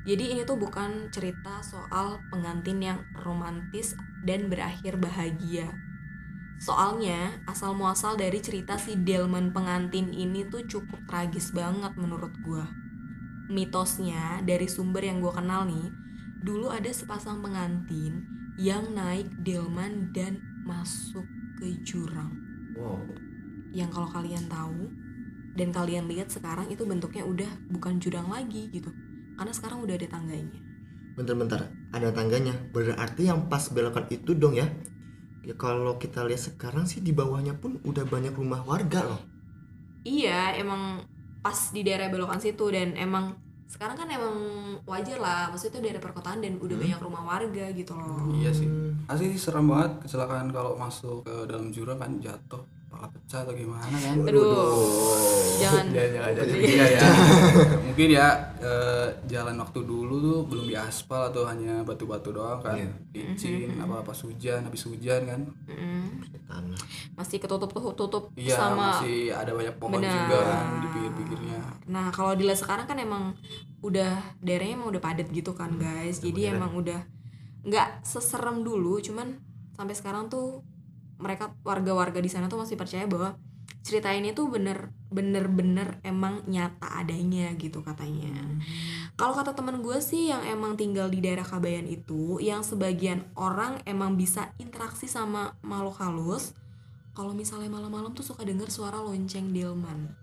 jadi 0.05 0.37
ini 0.37 0.45
tuh 0.45 0.61
bukan 0.61 1.09
cerita 1.09 1.65
soal 1.65 2.21
pengantin 2.29 2.85
yang 2.85 3.01
romantis 3.17 3.97
dan 4.29 4.53
berakhir 4.53 5.01
bahagia 5.01 5.73
Soalnya 6.61 7.41
asal 7.49 7.73
muasal 7.73 8.21
dari 8.21 8.37
cerita 8.45 8.77
si 8.77 8.93
Delman 8.93 9.49
pengantin 9.49 10.13
ini 10.13 10.45
tuh 10.45 10.69
cukup 10.69 11.09
tragis 11.09 11.57
banget 11.57 11.97
menurut 11.97 12.37
gua. 12.45 12.69
Mitosnya 13.49 14.45
dari 14.45 14.69
sumber 14.69 15.09
yang 15.09 15.25
gua 15.25 15.41
kenal 15.41 15.65
nih, 15.65 15.89
dulu 16.45 16.69
ada 16.69 16.93
sepasang 16.93 17.41
pengantin 17.41 18.29
yang 18.61 18.93
naik 18.93 19.33
delman 19.41 20.13
dan 20.13 20.37
masuk 20.69 21.25
ke 21.57 21.81
jurang. 21.81 22.37
Wow. 22.77 23.09
Yang 23.71 23.91
kalau 23.95 24.09
kalian 24.11 24.45
tahu 24.51 24.91
dan 25.55 25.69
kalian 25.71 26.05
lihat 26.07 26.31
sekarang 26.31 26.71
itu 26.71 26.83
bentuknya 26.87 27.27
udah 27.27 27.51
bukan 27.71 27.99
jurang 27.99 28.31
lagi 28.31 28.71
gitu. 28.71 28.91
Karena 29.39 29.53
sekarang 29.55 29.83
udah 29.83 29.95
ada 29.97 30.09
tangganya. 30.11 30.61
Bentar-bentar, 31.17 31.71
ada 31.91 32.09
tangganya. 32.15 32.55
Berarti 32.71 33.27
yang 33.27 33.51
pas 33.51 33.67
belokan 33.71 34.07
itu 34.11 34.35
dong 34.37 34.55
ya. 34.55 34.67
Ya 35.41 35.57
kalau 35.57 35.97
kita 35.97 36.23
lihat 36.29 36.53
sekarang 36.53 36.85
sih 36.85 37.01
di 37.01 37.17
bawahnya 37.17 37.57
pun 37.57 37.81
udah 37.83 38.05
banyak 38.05 38.37
rumah 38.37 38.61
warga 38.63 39.09
loh. 39.09 39.21
Iya, 40.05 40.57
emang 40.57 41.05
pas 41.41 41.73
di 41.73 41.81
daerah 41.81 42.13
belokan 42.13 42.41
situ 42.41 42.69
dan 42.69 42.93
emang 42.97 43.37
sekarang 43.71 43.97
kan 43.97 44.09
emang 44.11 44.35
wajar 44.85 45.17
lah, 45.23 45.47
maksudnya 45.49 45.79
itu 45.79 45.81
daerah 45.87 46.03
perkotaan 46.03 46.43
dan 46.43 46.59
udah 46.59 46.75
Hmm. 46.77 46.85
banyak 46.85 47.01
rumah 47.01 47.23
warga 47.23 47.65
gitu 47.71 47.95
loh. 47.95 48.35
Iya 48.35 48.51
sih. 48.51 48.69
Asli 49.07 49.31
sih 49.33 49.41
serem 49.41 49.71
banget 49.71 50.05
kecelakaan 50.05 50.51
kalau 50.51 50.75
masuk 50.75 51.23
ke 51.25 51.35
dalam 51.47 51.71
jurang 51.71 51.97
kan 51.97 52.19
jatuh, 52.19 52.61
kepala 52.91 53.07
pecah 53.07 53.47
atau 53.47 53.55
gimana 53.55 53.95
kan. 53.95 54.15
Aduh, 54.27 55.15
jangan. 55.63 55.85
Ya, 55.95 56.05
jangan 56.11 56.33
jadi 56.35 56.53
iya 56.59 56.87
ya. 56.91 57.01
Mungkin 57.87 58.09
ya 58.11 58.27
eh, 58.59 59.07
jalan 59.31 59.55
waktu 59.63 59.87
dulu 59.87 60.15
tuh 60.19 60.39
belum 60.51 60.67
diaspal 60.67 61.31
atau 61.31 61.47
hanya 61.47 61.87
batu-batu 61.87 62.35
doang 62.35 62.59
kan. 62.59 62.75
Iya. 62.75 62.91
Licin 63.31 63.79
apa 63.79 64.03
pas 64.03 64.19
hujan, 64.19 64.67
habis 64.67 64.83
hujan 64.91 65.23
kan. 65.23 65.41
Mm, 65.71 66.27
Tanah. 66.51 66.83
masih 67.15 67.39
ketutup 67.39 67.71
tutup 67.95 68.35
Iya, 68.35 68.59
sama. 68.59 68.99
masih 68.99 69.31
ada 69.31 69.55
banyak 69.55 69.75
pohon 69.79 70.03
Benar. 70.03 70.11
juga 70.11 70.39
kan 70.43 70.65
di 70.83 70.89
pinggir-pinggirnya. 70.91 71.59
Nah 71.87 72.11
kalau 72.11 72.35
dilihat 72.35 72.59
sekarang 72.59 72.91
kan 72.91 72.99
emang 72.99 73.39
udah 73.81 74.19
daerahnya 74.43 74.75
emang 74.75 74.91
udah 74.91 75.03
padat 75.03 75.31
gitu 75.31 75.55
kan 75.55 75.79
guys, 75.79 76.19
jadi 76.19 76.59
emang 76.59 76.75
udah 76.75 77.07
nggak 77.63 78.03
seserem 78.03 78.67
dulu, 78.67 78.99
cuman 78.99 79.39
sampai 79.79 79.95
sekarang 79.95 80.27
tuh 80.27 80.61
mereka 81.21 81.53
warga-warga 81.63 82.19
di 82.19 82.33
sana 82.33 82.49
tuh 82.49 82.59
masih 82.65 82.81
percaya 82.81 83.05
bahwa 83.05 83.37
cerita 83.81 84.13
ini 84.13 84.37
tuh 84.37 84.53
bener 84.53 84.93
bener 85.09 85.49
bener 85.49 85.99
emang 86.05 86.45
nyata 86.45 87.01
adanya 87.01 87.53
gitu 87.57 87.81
katanya. 87.81 88.33
Kalau 89.17 89.37
kata 89.37 89.57
temen 89.57 89.81
gue 89.81 89.99
sih 90.01 90.33
yang 90.33 90.45
emang 90.45 90.77
tinggal 90.77 91.09
di 91.13 91.21
daerah 91.21 91.45
Kabayan 91.45 91.89
itu, 91.89 92.41
yang 92.41 92.65
sebagian 92.65 93.25
orang 93.37 93.81
emang 93.85 94.17
bisa 94.17 94.53
interaksi 94.61 95.09
sama 95.09 95.57
makhluk 95.61 96.01
halus. 96.01 96.57
Kalau 97.13 97.35
misalnya 97.35 97.69
malam-malam 97.69 98.15
tuh 98.17 98.25
suka 98.25 98.47
denger 98.47 98.71
suara 98.71 99.03
lonceng 99.03 99.51
delman 99.51 100.15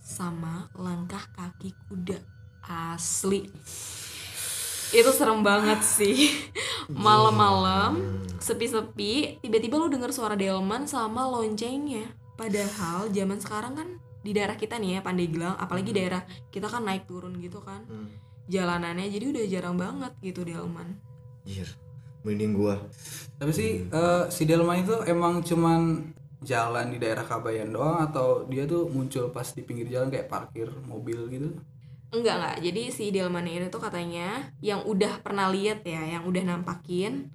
sama 0.00 0.72
langkah 0.74 1.22
kaki 1.36 1.76
kuda 1.86 2.18
asli. 2.64 3.44
Itu 4.90 5.10
serem 5.14 5.40
banget 5.42 5.80
sih 5.82 6.34
malam-malam 6.90 8.00
sepi-sepi 8.40 9.38
tiba-tiba 9.44 9.78
lu 9.78 9.88
denger 9.92 10.10
suara 10.10 10.34
delman 10.34 10.88
sama 10.88 11.28
loncengnya 11.28 12.10
padahal 12.34 13.12
zaman 13.12 13.38
sekarang 13.38 13.72
kan 13.76 13.88
di 14.20 14.36
daerah 14.36 14.56
kita 14.56 14.76
nih 14.76 14.98
ya 14.98 15.00
Pandeglang 15.00 15.56
apalagi 15.56 15.92
daerah 15.96 16.24
kita 16.52 16.68
kan 16.68 16.84
naik 16.84 17.08
turun 17.08 17.36
gitu 17.40 17.60
kan 17.60 17.84
Hmm. 17.88 18.10
jalanannya 18.50 19.06
jadi 19.08 19.24
udah 19.30 19.44
jarang 19.46 19.76
banget 19.78 20.12
gitu 20.20 20.42
delman 20.42 20.98
Anjir. 21.46 21.68
Merinding 22.20 22.52
gua. 22.52 22.76
Tapi 23.40 23.48
sih 23.48 23.70
eh, 23.88 24.24
si 24.28 24.44
Delman 24.44 24.84
itu 24.84 24.92
emang 25.08 25.40
cuman 25.40 26.12
jalan 26.44 26.92
di 26.92 27.00
daerah 27.00 27.24
Kabayan 27.24 27.72
doang 27.72 28.00
atau 28.00 28.44
dia 28.44 28.68
tuh 28.68 28.88
muncul 28.92 29.32
pas 29.32 29.48
di 29.52 29.64
pinggir 29.64 29.88
jalan 29.88 30.12
kayak 30.12 30.28
parkir 30.28 30.68
mobil 30.84 31.16
gitu? 31.32 31.56
Enggak 32.10 32.34
enggak. 32.38 32.56
Jadi 32.66 32.82
si 32.90 33.04
delman 33.14 33.46
ini 33.46 33.70
tuh 33.70 33.82
katanya 33.82 34.50
yang 34.58 34.82
udah 34.86 35.22
pernah 35.22 35.46
lihat 35.50 35.86
ya 35.86 36.18
yang 36.18 36.26
udah 36.26 36.42
nampakin 36.42 37.30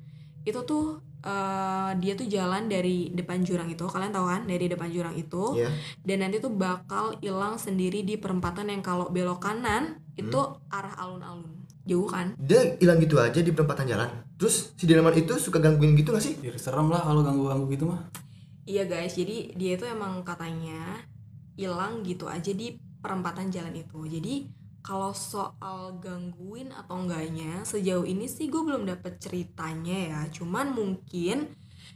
itu 0.45 0.59
tuh 0.67 1.01
eh, 1.25 1.91
dia 1.97 2.13
tuh 2.13 2.27
jalan 2.29 2.69
dari 2.69 3.09
depan 3.15 3.41
jurang 3.41 3.71
itu. 3.71 3.87
Kalian 3.87 4.13
tahu 4.13 4.27
kan? 4.29 4.41
Dari 4.45 4.65
depan 4.69 4.89
jurang 4.91 5.15
itu. 5.17 5.57
Iya. 5.57 5.69
dan 6.05 6.17
nanti 6.27 6.37
tuh 6.37 6.53
bakal 6.53 7.17
hilang 7.23 7.57
sendiri 7.57 8.05
di 8.05 8.19
perempatan 8.19 8.69
yang 8.69 8.85
kalau 8.85 9.09
belok 9.09 9.41
kanan 9.41 10.03
itu 10.19 10.37
arah 10.69 10.93
alun-alun. 11.01 11.65
Jauh 11.85 12.09
kan? 12.09 12.33
Dia 12.41 12.77
hilang 12.81 12.97
gitu 12.97 13.21
aja 13.21 13.39
di 13.41 13.51
perempatan 13.53 13.85
jalan. 13.85 14.09
Terus 14.41 14.73
si 14.73 14.89
Delman 14.89 15.13
itu 15.13 15.37
suka 15.37 15.61
gangguin 15.61 15.93
gitu 15.93 16.17
gak 16.17 16.25
sih? 16.25 16.33
Ya, 16.41 16.49
serem 16.57 16.89
lah 16.89 16.99
kalau 17.05 17.21
ganggu-ganggu 17.21 17.69
gitu 17.71 17.85
mah. 17.89 18.09
iya 18.65 18.89
guys. 18.89 19.13
Jadi 19.13 19.53
dia 19.53 19.77
itu 19.77 19.85
emang 19.85 20.25
katanya 20.25 21.05
hilang 21.53 22.01
gitu 22.01 22.25
aja 22.25 22.49
di 22.49 22.81
perempatan 23.05 23.53
jalan 23.53 23.77
itu. 23.77 24.01
Jadi 24.09 24.49
kalau 24.85 25.17
soal 25.17 25.97
gangguin 25.97 26.69
atau 26.69 27.01
enggaknya 27.01 27.65
sejauh 27.65 28.05
ini 28.05 28.29
sih 28.29 28.45
gue 28.45 28.61
belum 28.61 28.85
dapet 28.85 29.17
ceritanya 29.17 29.97
ya 30.13 30.21
cuman 30.29 30.77
mungkin 30.77 31.49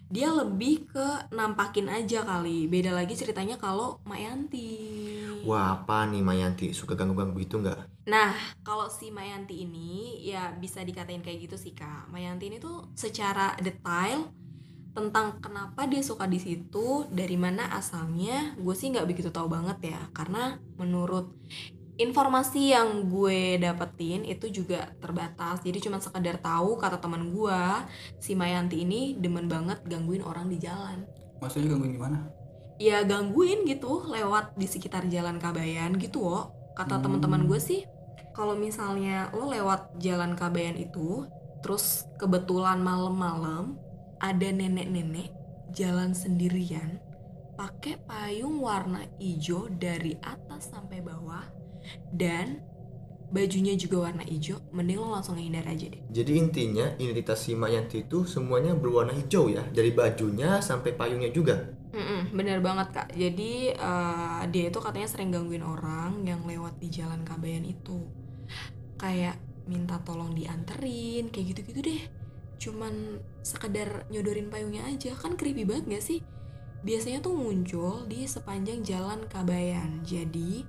dia 0.09 0.33
lebih 0.33 0.89
ke 0.89 1.29
nampakin 1.29 1.85
aja 1.85 2.25
kali 2.25 2.65
beda 2.65 2.97
lagi 2.97 3.13
ceritanya 3.13 3.61
kalau 3.61 4.01
Mayanti 4.09 4.81
Wah 5.47 5.79
apa 5.79 6.03
nih 6.09 6.19
Mayanti 6.19 6.75
suka 6.75 6.99
ganggu-ganggu 6.99 7.39
gitu 7.39 7.63
nggak? 7.63 7.79
Nah, 8.11 8.35
kalau 8.59 8.91
si 8.91 9.07
Mayanti 9.07 9.63
ini 9.63 10.19
ya 10.19 10.51
bisa 10.51 10.83
dikatain 10.83 11.23
kayak 11.23 11.47
gitu 11.47 11.55
sih 11.55 11.71
kak. 11.71 12.11
Mayanti 12.11 12.51
ini 12.51 12.59
tuh 12.59 12.91
secara 12.91 13.55
detail 13.63 14.27
tentang 14.91 15.39
kenapa 15.39 15.87
dia 15.87 16.03
suka 16.03 16.27
di 16.27 16.43
situ, 16.43 17.07
dari 17.07 17.39
mana 17.39 17.71
asalnya, 17.71 18.57
gue 18.59 18.75
sih 18.75 18.91
nggak 18.91 19.07
begitu 19.07 19.31
tahu 19.31 19.47
banget 19.47 19.95
ya. 19.95 20.01
Karena 20.11 20.59
menurut 20.75 21.31
informasi 21.99 22.71
yang 22.71 23.11
gue 23.11 23.59
dapetin 23.59 24.23
itu 24.23 24.47
juga 24.47 24.95
terbatas. 25.03 25.59
Jadi 25.59 25.83
cuma 25.83 25.99
sekedar 25.99 26.39
tahu 26.39 26.79
kata 26.79 27.03
teman 27.03 27.35
gue, 27.35 27.61
si 28.23 28.39
Mayanti 28.39 28.87
ini 28.87 29.19
demen 29.19 29.51
banget 29.51 29.83
gangguin 29.83 30.23
orang 30.23 30.47
di 30.47 30.57
jalan. 30.63 31.03
Maksudnya 31.43 31.75
gangguin 31.75 31.99
gimana? 31.99 32.31
Ya 32.79 33.03
gangguin 33.03 33.67
gitu 33.67 34.07
lewat 34.07 34.55
di 34.55 34.63
sekitar 34.63 35.11
jalan 35.11 35.43
Kabayan 35.43 35.99
gitu 35.99 36.23
wo. 36.23 36.55
Kata 36.79 36.97
Hmm. 36.97 37.03
teman-teman 37.03 37.43
gue 37.51 37.59
sih 37.59 37.83
kalau 38.31 38.55
misalnya 38.55 39.27
lo 39.35 39.51
lewat 39.51 39.99
jalan 39.99 40.39
Kabayan 40.39 40.79
itu 40.79 41.27
terus 41.59 42.07
kebetulan 42.15 42.79
malam-malam 42.79 43.75
ada 44.23 44.47
nenek-nenek 44.47 45.35
jalan 45.75 46.15
sendirian 46.15 47.03
pakai 47.59 47.99
payung 48.07 48.63
warna 48.63 49.03
hijau 49.19 49.67
dari 49.67 50.15
atas 50.23 50.71
sampai 50.71 51.03
bawah 51.03 51.58
dan 52.13 52.61
bajunya 53.29 53.77
juga 53.77 54.09
warna 54.09 54.25
hijau 54.25 54.57
mending 54.73 54.97
lo 54.97 55.13
langsung 55.13 55.37
hindar 55.37 55.61
aja 55.69 55.85
deh 55.85 56.01
Jadi 56.09 56.31
intinya 56.33 56.97
identitas 56.97 57.45
si 57.45 57.53
Mayanti 57.53 58.09
itu 58.09 58.25
semuanya 58.25 58.73
berwarna 58.73 59.13
hijau 59.13 59.53
ya, 59.53 59.61
dari 59.69 59.93
bajunya 59.93 60.57
sampai 60.65 60.97
payungnya 60.97 61.29
juga. 61.29 61.77
Mm-mm, 61.89 62.37
bener 62.37 62.61
banget 62.61 62.87
kak. 62.93 63.09
Jadi 63.17 63.73
eh, 63.73 64.41
dia 64.53 64.69
itu 64.69 64.77
katanya 64.77 65.09
sering 65.09 65.33
gangguin 65.33 65.65
orang 65.65 66.21
yang 66.21 66.41
lewat 66.45 66.77
di 66.77 66.89
jalan 66.93 67.25
Kabayan 67.25 67.65
itu. 67.65 68.05
Kayak 69.01 69.41
minta 69.65 69.97
tolong 70.05 70.33
dianterin, 70.37 71.33
kayak 71.33 71.45
gitu-gitu 71.55 71.79
deh. 71.81 72.01
Cuman 72.61 73.17
sekedar 73.41 74.05
nyodorin 74.13 74.53
payungnya 74.53 74.85
aja, 74.85 75.17
kan 75.17 75.33
creepy 75.39 75.65
banget 75.65 75.85
gak 75.97 76.05
sih? 76.05 76.19
Biasanya 76.85 77.19
tuh 77.25 77.33
muncul 77.33 78.05
di 78.05 78.29
sepanjang 78.29 78.85
jalan 78.85 79.25
Kabayan. 79.25 80.05
Jadi 80.05 80.63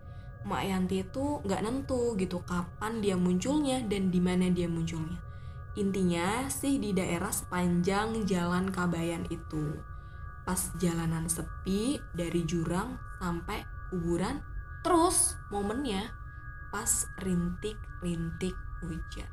Mak 0.44 0.62
Yanti 0.64 1.04
itu 1.04 1.44
nggak 1.44 1.60
nentu 1.62 2.16
gitu 2.16 2.40
kapan 2.44 3.04
dia 3.04 3.16
munculnya 3.16 3.84
dan 3.84 4.08
di 4.08 4.20
mana 4.22 4.48
dia 4.48 4.66
munculnya. 4.66 5.20
Intinya 5.76 6.50
sih 6.50 6.80
di 6.82 6.90
daerah 6.90 7.30
sepanjang 7.30 8.26
jalan 8.26 8.72
Kabayan 8.72 9.28
itu 9.30 9.78
pas 10.42 10.72
jalanan 10.80 11.28
sepi 11.30 12.00
dari 12.16 12.42
jurang 12.42 12.98
sampai 13.20 13.62
kuburan 13.92 14.42
terus 14.82 15.36
momennya 15.52 16.10
pas 16.72 17.06
rintik-rintik 17.20 18.56
hujan 18.80 19.28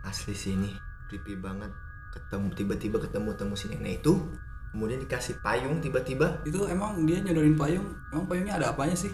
Asli 0.00 0.32
sih 0.32 0.56
ini 0.56 0.72
creepy 1.10 1.36
banget. 1.36 1.68
Ketemu 2.14 2.48
tiba-tiba 2.56 2.96
ketemu 3.02 3.36
temu 3.36 3.54
si 3.58 3.68
nenek 3.68 4.00
itu, 4.00 4.16
kemudian 4.72 5.02
dikasih 5.02 5.42
payung 5.44 5.82
tiba-tiba. 5.82 6.40
Itu 6.46 6.64
emang 6.70 7.04
dia 7.04 7.20
nyodorin 7.20 7.58
payung, 7.58 7.86
emang 8.14 8.24
payungnya 8.30 8.56
ada 8.56 8.72
apanya 8.72 8.96
sih? 8.96 9.12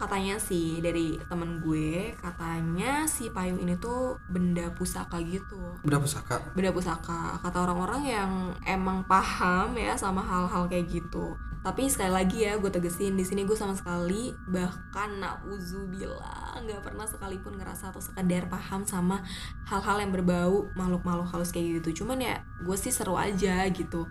Katanya 0.00 0.40
sih 0.40 0.80
dari 0.80 1.20
temen 1.28 1.60
gue 1.60 2.16
katanya 2.16 3.04
si 3.04 3.28
payung 3.28 3.60
ini 3.60 3.76
tuh 3.76 4.16
benda 4.32 4.72
pusaka 4.72 5.20
gitu. 5.20 5.76
Benda 5.84 6.00
pusaka. 6.00 6.40
benda 6.56 6.72
pusaka. 6.72 7.36
Kata 7.44 7.68
orang-orang 7.68 8.02
yang 8.08 8.32
emang 8.64 9.04
paham 9.04 9.76
ya 9.76 9.92
sama 10.00 10.24
hal-hal 10.24 10.72
kayak 10.72 10.88
gitu. 10.88 11.36
Tapi 11.60 11.92
sekali 11.92 12.08
lagi 12.08 12.48
ya 12.48 12.56
gue 12.56 12.72
tegesin 12.72 13.20
di 13.20 13.24
sini 13.28 13.44
gue 13.44 13.52
sama 13.52 13.76
sekali 13.76 14.32
bahkan 14.48 15.20
nauzubillah 15.20 16.64
nggak 16.64 16.80
pernah 16.80 17.04
sekalipun 17.04 17.60
ngerasa 17.60 17.92
atau 17.92 18.00
sekedar 18.00 18.48
paham 18.48 18.88
sama 18.88 19.20
hal-hal 19.68 20.00
yang 20.00 20.16
berbau 20.16 20.72
makhluk-makhluk 20.72 21.28
halus 21.28 21.52
kayak 21.52 21.84
gitu. 21.84 22.00
Cuman 22.00 22.24
ya 22.24 22.40
gue 22.64 22.76
sih 22.80 22.88
seru 22.88 23.20
aja 23.20 23.68
gitu 23.68 24.08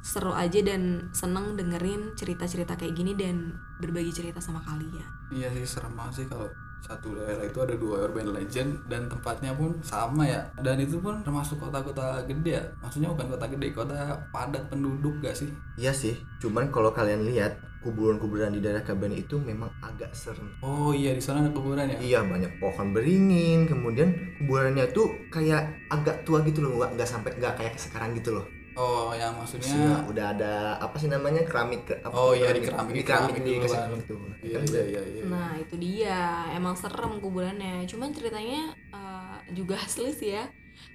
seru 0.00 0.32
aja 0.32 0.60
dan 0.64 1.12
seneng 1.12 1.54
dengerin 1.54 2.16
cerita-cerita 2.16 2.76
kayak 2.76 2.96
gini 2.96 3.12
dan 3.14 3.52
berbagi 3.80 4.12
cerita 4.12 4.40
sama 4.40 4.64
kalian. 4.64 5.06
Iya 5.32 5.52
sih 5.52 5.64
serem 5.68 5.92
banget 5.96 6.24
sih 6.24 6.26
kalau 6.28 6.48
satu 6.80 7.12
daerah 7.12 7.44
itu 7.44 7.60
ada 7.60 7.76
dua 7.76 8.08
urban 8.08 8.32
legend 8.32 8.88
dan 8.88 9.06
tempatnya 9.06 9.52
pun 9.52 9.76
sama 9.84 10.24
ya. 10.24 10.40
Dan 10.58 10.80
itu 10.80 10.96
pun 10.98 11.20
termasuk 11.20 11.60
kota-kota 11.60 12.24
gede 12.24 12.56
ya. 12.56 12.64
Maksudnya 12.80 13.12
bukan 13.12 13.36
kota 13.36 13.46
gede 13.52 13.68
kota 13.76 14.16
padat 14.32 14.64
penduduk 14.72 15.20
gak 15.20 15.36
sih? 15.36 15.52
Iya 15.76 15.92
sih, 15.92 16.16
cuman 16.40 16.72
kalau 16.72 16.90
kalian 16.90 17.28
lihat 17.28 17.60
kuburan-kuburan 17.80 18.52
di 18.52 18.60
daerah 18.60 18.84
Kabayan 18.84 19.16
itu 19.16 19.40
memang 19.40 19.72
agak 19.80 20.12
serem. 20.12 20.52
oh 20.60 20.92
iya 20.92 21.16
di 21.16 21.22
sana 21.24 21.40
ada 21.40 21.48
kuburan 21.48 21.88
ya? 21.88 21.96
Iya 21.96 22.20
banyak 22.28 22.60
pohon 22.60 22.92
beringin, 22.92 23.64
kemudian 23.64 24.12
kuburannya 24.36 24.84
tuh 24.92 25.08
kayak 25.32 25.64
agak 25.88 26.20
tua 26.28 26.44
gitu 26.44 26.60
loh, 26.60 26.76
nggak 26.76 27.00
nggak 27.00 27.08
sampai 27.08 27.32
nggak 27.40 27.56
kayak 27.56 27.74
sekarang 27.80 28.12
gitu 28.12 28.36
loh. 28.36 28.44
Oh 28.74 29.10
yang 29.10 29.34
Maksudnya 29.34 29.72
maksudnya 29.72 30.06
udah 30.06 30.26
ada 30.30 30.52
apa 30.76 30.96
sih 30.96 31.06
namanya 31.06 31.42
keramik 31.42 31.82
ke- 31.84 32.00
apa, 32.00 32.12
Oh, 32.12 32.32
iya, 32.32 32.50
di 32.50 32.62
keramik- 32.62 32.92
di 32.92 33.00
di 33.00 33.02
keramik 33.02 33.34
keramik 33.34 33.44
di 33.44 33.52
kasih 33.58 33.76
Bang. 33.76 33.90
gitu. 33.98 34.14
iya 34.40 34.58
iya 34.60 34.82
iya 34.86 35.02
iya 35.04 35.22
Nah 35.24 35.50
itu 35.54 35.74
dia 35.76 36.18
emang 36.52 36.74
serem 36.74 37.18
kuburannya. 37.18 37.84
Cuman 37.84 38.10
ceritanya 38.10 38.60
eh, 38.90 39.36
juga 39.52 39.74
asli 39.76 40.10
sih 40.10 40.32
ya. 40.32 40.44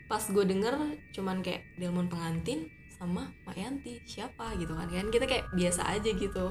Pas 0.05 0.21
gue 0.21 0.43
denger 0.43 0.75
cuman 1.11 1.41
kayak 1.41 1.75
Delmon 1.75 2.07
pengantin 2.07 2.65
sama 2.89 3.27
Mak 3.43 3.53
Yanti 3.55 3.99
siapa 4.03 4.55
gitu 4.55 4.71
kan 4.71 4.87
kan 4.87 5.09
kita 5.09 5.25
kayak 5.25 5.51
biasa 5.51 5.83
aja 5.91 6.09
gitu. 6.09 6.45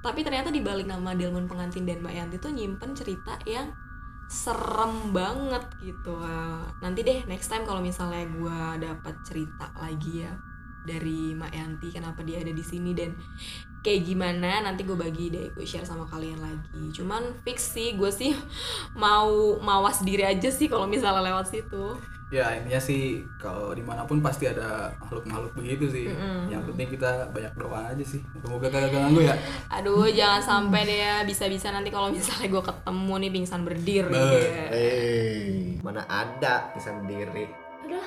Tapi 0.00 0.20
ternyata 0.20 0.48
di 0.48 0.58
balik 0.58 0.86
nama 0.86 1.12
Delmon 1.12 1.44
pengantin 1.44 1.84
dan 1.84 2.00
Mak 2.00 2.14
Yanti 2.14 2.36
tuh 2.38 2.50
nyimpen 2.50 2.94
cerita 2.94 3.36
yang 3.44 3.68
serem 4.26 5.10
banget 5.10 5.60
gitu. 5.80 6.14
Eh, 6.16 6.62
nanti 6.80 7.02
deh 7.02 7.20
next 7.26 7.46
time 7.46 7.62
kalau 7.62 7.78
misalnya 7.80 8.24
gue 8.26 8.58
dapat 8.80 9.14
cerita 9.22 9.70
lagi 9.76 10.22
ya 10.22 10.32
dari 10.82 11.36
Mak 11.36 11.52
Yanti 11.52 11.88
kenapa 11.92 12.24
dia 12.24 12.40
ada 12.40 12.50
di 12.50 12.64
sini 12.64 12.96
dan 12.96 13.12
kayak 13.80 14.04
gimana 14.04 14.60
nanti 14.60 14.84
gue 14.84 14.92
bagi 14.92 15.32
deh 15.32 15.56
gue 15.56 15.64
share 15.64 15.88
sama 15.88 16.04
kalian 16.08 16.40
lagi. 16.40 16.84
Cuman 16.92 17.40
fix 17.44 17.72
sih 17.72 17.96
gue 17.96 18.12
sih 18.12 18.36
mau 18.92 19.56
mawas 19.60 20.04
diri 20.04 20.24
aja 20.24 20.48
sih 20.52 20.68
kalau 20.68 20.84
misalnya 20.84 21.24
lewat 21.32 21.48
situ. 21.48 21.96
Ya 22.30 22.46
intinya 22.54 22.78
sih 22.78 23.26
kalau 23.42 23.74
di 23.74 23.82
mana 23.82 24.06
pun 24.06 24.22
pasti 24.22 24.46
ada 24.46 24.94
makhluk-makhluk 25.02 25.50
begitu 25.58 25.90
sih. 25.90 26.06
Mm-mm. 26.06 26.46
yang 26.46 26.62
penting 26.62 26.86
kita 26.94 27.26
banyak 27.34 27.50
doa 27.58 27.90
aja 27.90 28.04
sih. 28.06 28.22
Semoga 28.38 28.70
kagak 28.70 28.94
ganggu 28.94 29.26
ya. 29.26 29.34
Aduh 29.66 30.06
jangan 30.06 30.38
sampai 30.38 30.86
deh 30.86 30.98
ya 31.02 31.14
bisa-bisa 31.26 31.74
nanti 31.74 31.90
kalau 31.90 32.12
misalnya 32.14 32.46
gue 32.46 32.62
ketemu 32.62 33.14
nih 33.18 33.30
pingsan 33.34 33.60
berdiri 33.66 34.14
Be- 34.14 34.46
ya. 34.46 34.66
Eh, 34.70 35.82
mana 35.82 36.06
ada 36.06 36.70
bisa 36.70 36.94
berdiri. 36.94 37.50
udah 37.90 38.06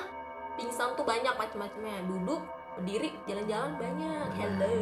pingsan 0.56 0.96
tuh 0.96 1.04
banyak 1.04 1.34
macam-macamnya. 1.36 2.08
Duduk 2.08 2.40
berdiri 2.74 3.10
jalan-jalan 3.24 3.72
banyak 3.78 4.26
hello 4.34 4.72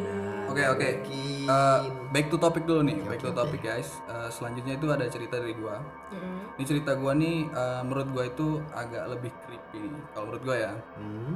Oke 0.53 0.63
oke. 0.69 0.89
Mungkin. 1.01 1.49
Eh, 1.49 1.79
back 2.13 2.25
to 2.29 2.37
topic 2.37 2.63
dulu 2.69 2.85
nih. 2.85 2.97
Back 3.09 3.25
to 3.25 3.33
topic 3.33 3.65
guys. 3.65 3.89
Eh, 4.05 4.29
selanjutnya 4.29 4.77
itu 4.77 4.85
ada 4.91 5.05
cerita 5.09 5.41
dari 5.41 5.57
gua. 5.57 5.81
Mm-mm. 6.13 6.61
Ini 6.61 6.63
cerita 6.67 6.93
gua 6.93 7.17
nih 7.17 7.49
eh, 7.49 7.81
menurut 7.81 8.07
gua 8.13 8.23
itu 8.29 8.61
agak 8.69 9.17
lebih 9.17 9.33
creepy 9.41 9.81
nih. 9.89 10.03
Kalau 10.13 10.29
menurut 10.29 10.43
gua 10.45 10.55
ya. 10.61 10.73
Hmm. 10.93 11.33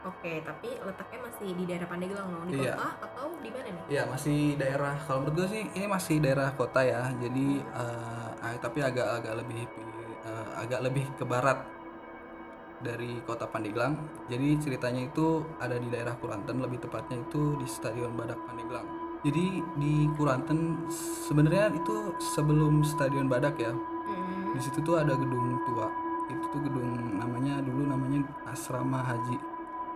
Oke, 0.00 0.40
tapi 0.46 0.78
letaknya 0.80 1.18
masih 1.26 1.48
di 1.58 1.64
daerah 1.68 1.88
Pandeglang 1.90 2.28
loh, 2.32 2.44
di 2.48 2.56
Iya. 2.56 2.72
kota 2.72 2.88
atau 3.04 3.26
di 3.42 3.50
mana 3.52 3.68
nih? 3.68 3.82
Iya 3.90 4.02
masih 4.06 4.38
daerah. 4.56 4.94
Kalau 5.02 5.18
menurut 5.26 5.34
gua 5.42 5.48
sih 5.50 5.62
ini 5.74 5.86
masih 5.90 6.16
daerah 6.22 6.48
kota 6.54 6.80
ya. 6.86 7.02
Jadi 7.18 7.46
eh, 7.66 8.28
ah, 8.46 8.54
tapi 8.62 8.78
agak 8.78 9.08
agak 9.26 9.34
lebih 9.42 9.66
eh, 10.22 10.46
agak 10.54 10.80
lebih 10.86 11.04
ke 11.18 11.24
barat 11.26 11.58
dari 12.80 13.20
kota 13.24 13.44
Pandeglang. 13.46 13.96
Jadi 14.26 14.56
ceritanya 14.60 15.06
itu 15.06 15.44
ada 15.60 15.76
di 15.76 15.88
daerah 15.92 16.16
Kuranten, 16.16 16.58
lebih 16.60 16.80
tepatnya 16.80 17.20
itu 17.20 17.56
di 17.60 17.66
Stadion 17.68 18.16
Badak 18.16 18.40
Pandeglang. 18.48 18.88
Jadi 19.20 19.60
di 19.76 20.08
Kuranten 20.16 20.88
sebenarnya 21.28 21.76
itu 21.76 22.16
sebelum 22.32 22.80
Stadion 22.80 23.28
Badak 23.28 23.60
ya. 23.60 23.72
Mm. 23.72 24.56
Di 24.56 24.60
situ 24.64 24.80
tuh 24.80 24.96
ada 24.96 25.12
gedung 25.12 25.60
tua. 25.68 25.92
Itu 26.32 26.46
tuh 26.48 26.60
gedung 26.64 27.20
namanya 27.20 27.60
dulu 27.60 27.84
namanya 27.84 28.24
Asrama 28.48 29.04
Haji. 29.04 29.36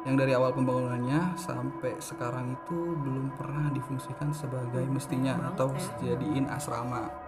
Yang 0.04 0.16
dari 0.20 0.32
awal 0.36 0.52
pembangunannya 0.52 1.40
sampai 1.40 1.96
sekarang 1.96 2.52
itu 2.52 2.76
belum 2.76 3.32
pernah 3.40 3.72
difungsikan 3.72 4.36
sebagai 4.36 4.84
mestinya 4.92 5.40
atau 5.48 5.72
ya. 5.72 6.12
jadiin 6.12 6.44
asrama. 6.52 7.23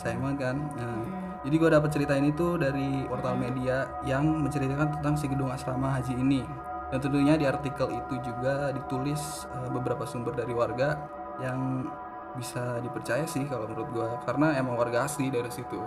Sayang 0.00 0.24
banget 0.24 0.38
kan. 0.48 0.56
Nah, 0.80 0.96
Mm. 1.04 1.44
jadi 1.44 1.54
gue 1.60 1.70
dapet 1.76 1.90
cerita 1.92 2.12
ini 2.16 2.32
tuh 2.32 2.56
dari 2.56 3.04
portal 3.04 3.36
media 3.36 3.84
yang 4.00 4.24
menceritakan 4.40 4.96
tentang 4.96 5.14
si 5.20 5.28
gedung 5.28 5.52
asrama 5.52 5.92
haji 5.92 6.16
ini. 6.16 6.40
Dan 6.88 6.98
tentunya 6.98 7.36
di 7.36 7.44
artikel 7.44 7.92
itu 7.92 8.14
juga 8.24 8.72
ditulis 8.72 9.44
eh, 9.46 9.68
beberapa 9.68 10.08
sumber 10.08 10.32
dari 10.32 10.56
warga 10.56 10.96
yang 11.38 11.84
bisa 12.32 12.80
dipercaya 12.80 13.26
sih 13.28 13.44
kalau 13.44 13.68
menurut 13.68 13.90
gue 13.92 14.08
karena 14.24 14.56
emang 14.56 14.80
warga 14.80 15.04
asli 15.04 15.28
dari 15.28 15.52
situ. 15.52 15.78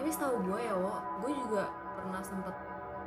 Tapi 0.00 0.08
setahu 0.08 0.40
gue 0.40 0.58
ya, 0.64 0.72
Wo, 0.72 0.96
gue 1.20 1.30
juga 1.36 1.68
pernah 1.92 2.24
sempet 2.24 2.56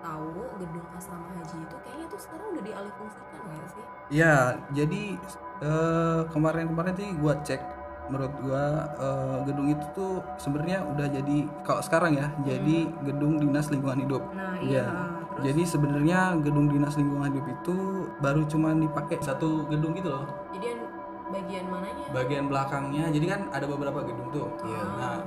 tahu 0.03 0.35
gedung 0.61 0.85
asrama 0.93 1.31
haji 1.33 1.57
itu 1.63 1.75
kayaknya 1.81 2.05
tuh 2.11 2.19
sekarang 2.21 2.47
udah 2.53 2.63
dialihfungsikan 2.63 3.39
nggak 3.41 3.69
sih? 3.73 3.83
Ya, 4.11 4.35
jadi 4.69 5.03
eh, 5.63 6.21
kemarin-kemarin 6.29 6.93
sih 6.93 7.09
gue 7.17 7.33
cek 7.41 7.61
menurut 8.05 8.33
gua 8.39 8.63
eh, 8.93 9.37
gedung 9.43 9.67
itu 9.67 9.85
tuh 9.91 10.13
sebenarnya 10.35 10.83
udah 10.85 11.07
jadi 11.07 11.37
kalau 11.61 11.79
sekarang 11.79 12.11
ya 12.13 12.27
jadi 12.41 12.77
gedung 13.01 13.39
dinas 13.39 13.67
lingkungan 13.67 13.99
hidup. 13.99 14.23
Nah 14.29 14.59
Iya. 14.59 14.83
iya, 14.83 14.87
terus 15.33 15.43
Jadi 15.43 15.61
sebenarnya 15.65 16.19
gedung 16.39 16.67
dinas 16.67 16.93
lingkungan 16.93 17.29
hidup 17.29 17.47
itu 17.49 17.75
baru 18.17 18.41
cuman 18.43 18.75
dipakai 18.81 19.17
satu 19.19 19.67
gedung 19.67 19.91
gitu 19.93 20.09
loh. 20.09 20.25
jadi 20.51 20.65
yang 20.69 20.81
bagian 21.29 21.65
mananya? 21.65 22.05
Bagian 22.11 22.45
belakangnya, 22.45 23.05
jadi 23.09 23.25
kan 23.27 23.41
ada 23.49 23.65
beberapa 23.65 23.99
gedung 24.01 24.27
tuh. 24.29 24.47
Iya. 24.61 24.81
Nah, 24.93 25.17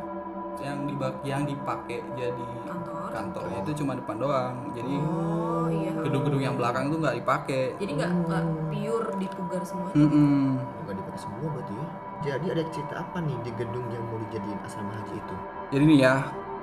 yang 0.56 0.78
dibak 0.86 1.14
yang 1.20 1.42
dipakai 1.44 2.00
jadi 2.14 2.46
Kantor? 2.64 3.08
kantornya 3.12 3.58
itu 3.60 3.72
cuma 3.76 3.92
depan 3.92 4.16
doang. 4.16 4.54
Jadi 4.72 4.94
Oh 4.96 5.68
iya. 5.68 5.92
gedung-gedung 5.98 6.40
yang 6.40 6.54
belakang 6.54 6.88
tuh 6.88 6.98
nggak 6.98 7.16
dipakai. 7.16 7.64
Jadi 7.76 7.92
nggak 7.94 8.10
nggak 8.22 8.42
pure 8.70 9.08
dipugar 9.18 9.62
semua. 9.62 9.88
Mm-mm. 9.92 10.56
Nggak 10.86 10.96
dipakai 10.96 11.20
semua 11.20 11.48
berarti 11.50 11.74
ya. 11.74 11.86
Jadi 12.26 12.46
ada 12.50 12.62
cerita 12.74 12.94
apa 13.06 13.22
nih 13.22 13.38
di 13.46 13.50
gedung 13.54 13.86
yang 13.94 14.02
mau 14.10 14.18
dijadiin 14.26 14.58
asrama 14.66 14.98
haji 14.98 15.14
itu? 15.14 15.34
Jadi 15.70 15.84
nih 15.86 15.98
ya, 16.02 16.14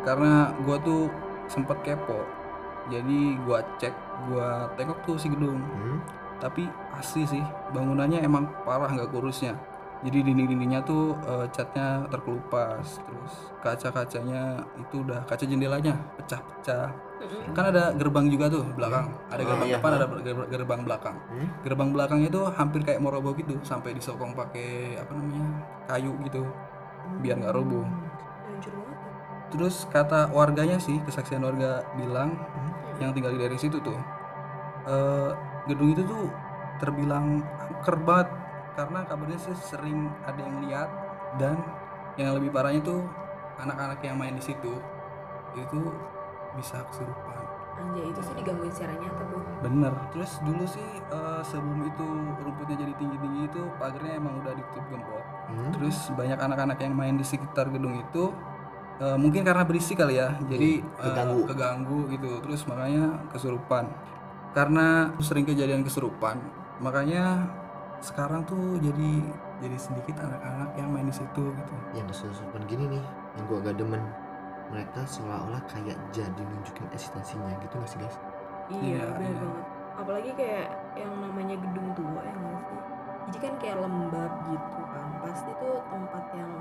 karena 0.04 0.52
gua 0.68 0.78
tuh 0.84 1.08
sempet 1.48 1.80
kepo. 1.88 2.20
Jadi 2.92 3.40
gua 3.48 3.64
cek, 3.80 3.96
gua 4.28 4.68
tengok 4.76 5.00
tuh 5.08 5.16
si 5.16 5.32
gedung. 5.32 5.64
Hmm? 5.64 6.04
tapi 6.44 6.68
asli 6.92 7.24
sih 7.24 7.44
bangunannya 7.72 8.20
emang 8.20 8.52
parah 8.68 8.92
nggak 8.92 9.16
kurusnya 9.16 9.56
jadi 10.04 10.20
dinding-dindingnya 10.22 10.84
tuh 10.84 11.16
eh, 11.24 11.48
catnya 11.50 12.04
terkelupas 12.08 13.00
terus 13.02 13.34
kaca-kacanya 13.64 14.60
itu 14.76 14.96
udah 15.00 15.24
kaca 15.24 15.44
jendelanya 15.44 15.96
pecah-pecah 16.20 16.92
Mm-mm. 17.24 17.56
kan 17.56 17.72
ada 17.72 17.96
gerbang 17.96 18.28
juga 18.28 18.52
tuh 18.52 18.68
belakang 18.76 19.08
ada 19.32 19.40
Oh, 19.40 19.48
gerbang 19.48 19.70
iya. 19.72 19.76
depan 19.80 19.92
ada 19.96 20.06
ger- 20.20 20.50
gerbang 20.52 20.82
belakang 20.84 21.16
Hmm? 21.32 21.48
gerbang 21.64 21.90
belakangnya 21.90 22.30
tuh 22.30 22.46
hampir 22.52 22.84
kayak 22.84 23.00
mau 23.00 23.10
roboh 23.10 23.32
gitu 23.34 23.56
sampai 23.64 23.96
disokong 23.96 24.36
pakai 24.36 25.00
apa 25.00 25.12
namanya 25.16 25.46
kayu 25.88 26.12
gitu 26.22 26.44
biar 27.20 27.40
nggak 27.40 27.56
roboh 27.56 27.84
banget. 27.84 28.68
ya. 28.68 28.72
terus 29.52 29.88
kata 29.88 30.28
warganya 30.30 30.76
sih 30.78 31.00
kesaksian 31.02 31.40
warga 31.42 31.88
bilang 31.96 32.36
Hmm? 32.36 32.72
yang 33.00 33.12
tinggal 33.16 33.32
di 33.32 33.40
daerah 33.40 33.56
situ 33.56 33.80
tuh 33.80 33.96
eh, 34.86 35.30
gedung 35.66 35.96
itu 35.96 36.04
tuh 36.04 36.28
terbilang 36.78 37.40
angker 37.64 37.96
banget 38.04 38.28
karena 38.74 39.00
kabarnya 39.04 39.38
sih 39.38 39.54
sering 39.56 39.98
ada 40.24 40.40
yang 40.40 40.58
lihat 40.62 40.90
dan 41.36 41.58
yang 42.16 42.34
lebih 42.34 42.50
parahnya 42.50 42.82
tuh 42.82 43.02
anak-anak 43.56 44.00
yang 44.02 44.16
main 44.16 44.34
di 44.34 44.44
situ 44.44 44.74
itu 45.54 45.82
bisa 46.54 46.82
kesurupan 46.86 47.42
Anjay 47.74 48.06
itu 48.06 48.22
sih 48.22 48.34
digangguin 48.36 48.70
secara 48.70 48.94
nyata 48.96 49.24
tuh. 49.28 49.42
bener 49.60 49.94
terus 50.10 50.38
dulu 50.40 50.62
sih 50.64 50.86
eh, 51.04 51.42
sebelum 51.44 51.82
itu 51.84 52.06
rumputnya 52.40 52.78
jadi 52.78 52.94
tinggi-tinggi 52.96 53.42
itu 53.48 53.62
pagarnya 53.76 54.14
emang 54.16 54.38
udah 54.40 54.54
ditutup 54.54 54.86
gembok 54.88 55.24
Hmm? 55.44 55.70
terus 55.72 56.08
banyak 56.10 56.40
anak-anak 56.40 56.80
yang 56.80 56.94
main 56.94 57.14
di 57.14 57.22
sekitar 57.22 57.68
gedung 57.68 58.00
itu 58.00 58.32
eh, 58.98 59.18
mungkin 59.18 59.44
karena 59.44 59.62
berisik 59.62 59.98
kali 59.98 60.16
ya 60.16 60.38
jadi 60.44 60.80
Iya, 60.80 60.86
eh, 60.86 61.04
keganggu. 61.04 61.40
keganggu 61.46 62.00
gitu 62.10 62.32
terus 62.40 62.62
makanya 62.64 63.06
kesurupan 63.28 63.86
karena 64.52 64.88
sering 65.20 65.44
kejadian 65.44 65.82
kesurupan 65.82 66.38
makanya 66.78 67.50
sekarang 68.04 68.44
tuh 68.44 68.78
jadi 68.78 69.12
jadi 69.58 69.78
sedikit 69.80 70.20
anak-anak 70.20 70.76
yang 70.76 70.90
main 70.92 71.08
di 71.08 71.16
situ 71.16 71.44
gitu 71.56 71.74
Yang 71.96 72.08
kesusupan 72.12 72.62
gini 72.68 73.00
nih, 73.00 73.04
yang 73.34 73.44
gua 73.48 73.58
agak 73.64 73.76
demen. 73.80 74.04
Mereka 74.68 75.06
seolah-olah 75.06 75.62
kayak 75.70 75.96
jadi 76.12 76.42
nunjukin 76.42 76.88
eksistensinya 76.92 77.54
gitu 77.62 77.76
gak 77.78 77.90
sih 77.90 78.00
guys? 78.02 78.18
Iya, 78.70 78.82
Iya, 78.82 79.04
bener 79.14 79.32
iya. 79.32 79.40
banget. 79.40 79.66
Apalagi 79.94 80.32
kayak 80.34 80.68
yang 80.98 81.14
namanya 81.22 81.56
gedung 81.56 81.90
tua 81.94 82.22
ya 82.22 82.34
nggak 82.34 82.62
sih? 82.66 82.80
Jadi 83.24 83.38
kan 83.40 83.54
kayak 83.62 83.78
lembab 83.80 84.32
gitu 84.50 84.82
kan. 84.84 85.08
Pasti 85.22 85.52
tuh 85.56 85.76
tempat 85.88 86.26
yang 86.34 86.52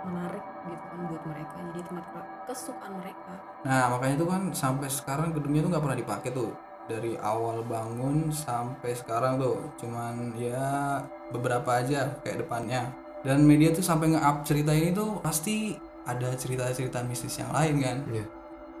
menarik 0.00 0.44
gitu 0.64 0.84
kan 0.88 1.00
buat 1.06 1.22
mereka. 1.28 1.54
Jadi 1.70 1.80
tempat 1.86 2.06
ke- 2.08 2.30
kesukaan 2.48 2.92
mereka. 2.98 3.32
nah 3.60 3.92
makanya 3.92 4.14
itu 4.16 4.26
kan 4.26 4.42
sampai 4.56 4.88
sekarang 4.88 5.36
gedungnya 5.36 5.60
tuh 5.60 5.70
nggak 5.70 5.84
pernah 5.84 5.98
dipakai 5.98 6.30
tuh 6.32 6.50
dari 6.90 7.14
awal 7.16 7.62
bangun 7.62 8.28
sampai 8.28 8.90
sekarang 8.92 9.38
tuh 9.38 9.62
cuman 9.76 10.34
ya 10.34 10.98
beberapa 11.28 11.78
aja 11.78 12.10
kayak 12.20 12.42
depannya 12.42 12.90
dan 13.22 13.40
media 13.40 13.70
tuh 13.70 13.80
sampai 13.80 14.10
nge-up 14.10 14.42
cerita 14.42 14.72
ini 14.72 14.90
tuh 14.90 15.20
pasti 15.20 15.78
ada 16.02 16.34
cerita-cerita 16.34 17.00
mistis 17.02 17.36
yang 17.36 17.48
lain 17.50 17.74
kan 17.78 17.96
Iya. 18.08 18.24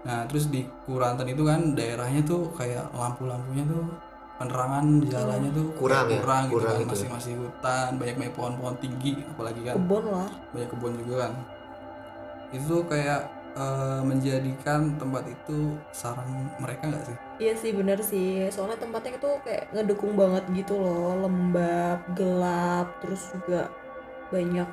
nah 0.00 0.20
terus 0.24 0.48
di 0.48 0.66
Kuranten 0.82 1.28
itu 1.28 1.44
kan 1.44 1.72
daerahnya 1.72 2.24
tuh 2.24 2.50
kayak 2.50 2.90
lampu-lampunya 2.90 3.62
tuh 3.64 3.84
penerangan 4.36 5.04
jalannya 5.04 5.52
tuh 5.52 5.66
Kurang 5.76 6.08
ya? 6.08 6.18
kurang 6.18 6.42
gitu 6.46 6.56
Kurang 6.56 6.72
kan 6.72 6.80
itu. 6.80 6.90
masih 6.90 7.08
masih 7.12 7.32
hutan 7.36 7.90
banyak 7.94 8.16
banyak 8.16 8.34
pohon-pohon 8.34 8.76
tinggi 8.80 9.12
apalagi 9.28 9.60
kan 9.62 9.76
Kebon 9.76 10.04
lah. 10.08 10.30
banyak 10.50 10.68
kebun 10.68 10.92
juga 10.98 11.14
kan 11.22 11.32
itu 12.50 12.76
kayak 12.84 13.20
eh, 13.56 14.00
menjadikan 14.02 14.94
tempat 14.96 15.24
itu 15.26 15.74
sarang 15.90 16.50
mereka 16.62 16.86
nggak 16.90 17.04
sih 17.06 17.16
Iya 17.40 17.56
sih 17.56 17.72
bener 17.72 17.96
sih. 18.04 18.52
Soalnya 18.52 18.76
tempatnya 18.76 19.16
itu 19.16 19.30
kayak 19.40 19.72
ngedukung 19.72 20.12
banget 20.12 20.44
gitu 20.52 20.76
loh. 20.76 21.16
Lembab, 21.24 22.04
gelap, 22.12 23.00
terus 23.00 23.32
juga 23.32 23.72
banyak 24.28 24.68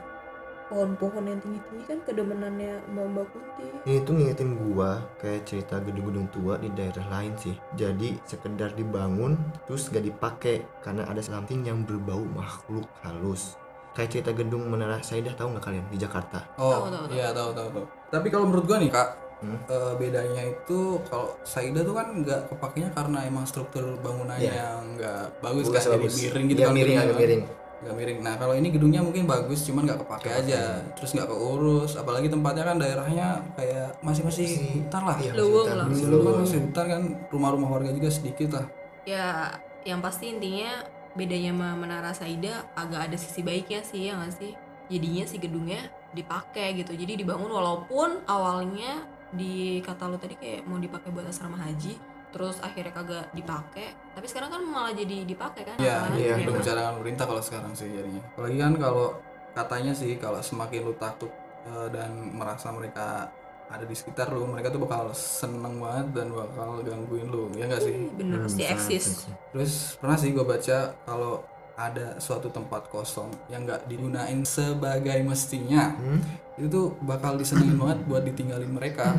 pohon-pohon 0.67 1.31
yang 1.31 1.39
tinggi-tinggi 1.39 1.83
kan 1.87 1.99
kedemenannya 2.03 2.83
Mbak 2.91 3.05
Mbak 3.07 3.25
Kunti. 3.31 3.67
Ini 3.87 4.03
tuh 4.03 4.13
ngingetin 4.19 4.51
gua 4.59 4.99
kayak 5.15 5.47
cerita 5.47 5.79
gedung-gedung 5.79 6.27
tua 6.27 6.59
di 6.59 6.67
daerah 6.75 7.07
lain 7.07 7.31
sih. 7.39 7.55
Jadi 7.79 8.19
sekedar 8.27 8.75
dibangun 8.75 9.39
terus 9.63 9.87
gak 9.87 10.03
dipakai 10.03 10.67
karena 10.83 11.07
ada 11.07 11.23
something 11.23 11.63
yang 11.63 11.87
berbau 11.87 12.19
makhluk 12.35 12.83
halus. 12.99 13.55
Kayak 13.95 14.11
cerita 14.11 14.31
gedung 14.35 14.67
Menara 14.67 14.99
Saidah 15.01 15.33
tahu 15.33 15.55
nggak 15.55 15.65
kalian 15.71 15.85
di 15.89 15.97
Jakarta? 15.97 16.45
oh 16.59 16.85
iya 17.09 17.33
tahu 17.33 17.49
tahu 17.55 17.69
tahu 17.73 17.85
tapi 18.07 18.27
kalau 18.27 18.45
menurut 18.45 18.65
gua 18.65 18.79
nih 18.79 18.89
kak 18.89 19.09
Hmm? 19.37 19.53
eh, 19.69 19.93
bedanya 20.01 20.41
itu 20.41 20.97
kalau 21.05 21.29
Saida 21.45 21.85
tuh 21.85 21.93
kan 21.93 22.09
nggak 22.09 22.49
kepakainya 22.49 22.89
karena 22.89 23.21
emang 23.21 23.45
struktur 23.45 23.85
bangunannya 24.01 24.49
yang 24.49 24.81
nggak 24.97 25.29
bagus 25.45 25.69
Bukan 25.69 25.77
kan 25.77 25.93
jadi 25.93 26.09
miring 26.09 26.45
gitu 26.49 26.57
Iya, 26.57 26.65
kan 26.65 26.73
miring 26.73 26.97
agak 26.97 27.17
miring. 27.21 27.41
nggak 27.77 27.93
miring. 27.93 28.19
Nah 28.25 28.33
kalau 28.33 28.53
ini 28.57 28.73
gedungnya 28.73 29.05
mungkin 29.05 29.29
bagus 29.29 29.61
cuman 29.61 29.85
nggak 29.85 30.01
kepake 30.01 30.29
aja. 30.33 30.81
terus 30.97 31.13
nggak 31.13 31.29
keurus 31.29 31.93
apalagi 31.93 32.33
tempatnya 32.33 32.65
kan 32.65 32.77
daerahnya 32.81 33.27
kayak 33.53 33.87
masih 34.01 34.25
masih 34.25 34.47
hutan 34.81 35.03
lah. 35.05 35.17
Iya, 35.21 35.31
masih 35.37 35.69
lah. 35.69 35.85
masih 35.85 36.05
kan 36.09 36.35
masih 36.41 36.59
hutan 36.65 36.85
kan 36.89 37.01
rumah-rumah 37.29 37.69
warga 37.69 37.91
juga 37.93 38.09
sedikit 38.09 38.49
lah. 38.57 38.65
Ya, 39.05 39.53
yang 39.85 40.01
pasti 40.01 40.33
intinya 40.33 40.81
bedanya 41.13 41.53
sama 41.53 41.69
Menara 41.77 42.09
Saida 42.09 42.65
agak 42.73 43.13
ada 43.13 43.17
sisi 43.21 43.45
baiknya 43.45 43.85
sih 43.85 44.09
ya 44.09 44.17
nggak 44.17 44.33
sih? 44.33 44.57
Jadinya 44.89 45.29
si 45.29 45.37
gedungnya 45.37 45.93
dipakai 46.11 46.77
gitu. 46.77 46.93
Jadi 46.93 47.19
dibangun 47.19 47.51
walaupun 47.51 48.23
awalnya 48.25 49.03
di 49.27 49.83
kata 49.83 50.07
lu 50.07 50.15
tadi 50.15 50.39
kayak 50.39 50.63
mau 50.63 50.79
dipakai 50.79 51.11
buat 51.11 51.27
asrama 51.27 51.59
haji, 51.59 51.99
terus 52.31 52.59
akhirnya 52.59 52.91
kagak 52.91 53.25
dipakai 53.31 53.91
tapi 54.15 54.25
sekarang 54.25 54.49
kan 54.49 54.61
malah 54.63 54.93
jadi 54.95 55.23
dipakai 55.23 55.63
kan 55.63 55.75
Iya, 55.77 55.93
apalagi 56.07 56.19
iya, 56.19 56.27
ya 56.27 56.35
udah 56.35 56.45
kan? 56.47 56.57
menjalankan 56.59 56.93
pemerintah 56.99 57.25
kalau 57.27 57.41
sekarang 57.43 57.71
sih 57.75 57.87
jadinya. 57.87 58.23
Apalagi 58.33 58.57
kan 58.57 58.73
kalau 58.79 59.07
katanya 59.53 59.93
sih 59.93 60.11
kalau 60.17 60.39
semakin 60.39 60.79
lu 60.85 60.93
takut 60.95 61.31
eh, 61.67 61.87
dan 61.91 62.11
merasa 62.33 62.71
mereka 62.71 63.29
ada 63.67 63.83
di 63.83 63.91
sekitar 63.91 64.31
lu, 64.31 64.47
mereka 64.47 64.71
tuh 64.71 64.79
bakal 64.79 65.11
seneng 65.11 65.75
banget 65.83 66.07
dan 66.15 66.31
bakal 66.31 66.79
gangguin 66.81 67.27
lu, 67.27 67.51
ya 67.51 67.67
enggak 67.67 67.83
sih? 67.83 67.91
Ih, 67.91 68.07
bener 68.15 68.47
Hmm, 68.47 68.63
eksis. 68.63 69.27
Terus 69.51 69.99
pernah 69.99 70.15
sih 70.15 70.31
gue 70.31 70.45
baca 70.47 70.95
kalau 71.03 71.43
ada 71.77 72.17
suatu 72.17 72.49
tempat 72.49 72.89
kosong 72.89 73.29
yang 73.47 73.61
nggak 73.63 73.85
digunain 73.85 74.41
sebagai 74.41 75.21
mestinya, 75.21 75.93
Hmm? 75.93 76.19
itu 76.57 76.65
tuh 76.67 76.87
bakal 76.99 77.37
disenengin 77.37 77.77
banget 77.81 77.99
buat 78.03 78.25
ditinggalin 78.25 78.73
mereka. 78.73 79.13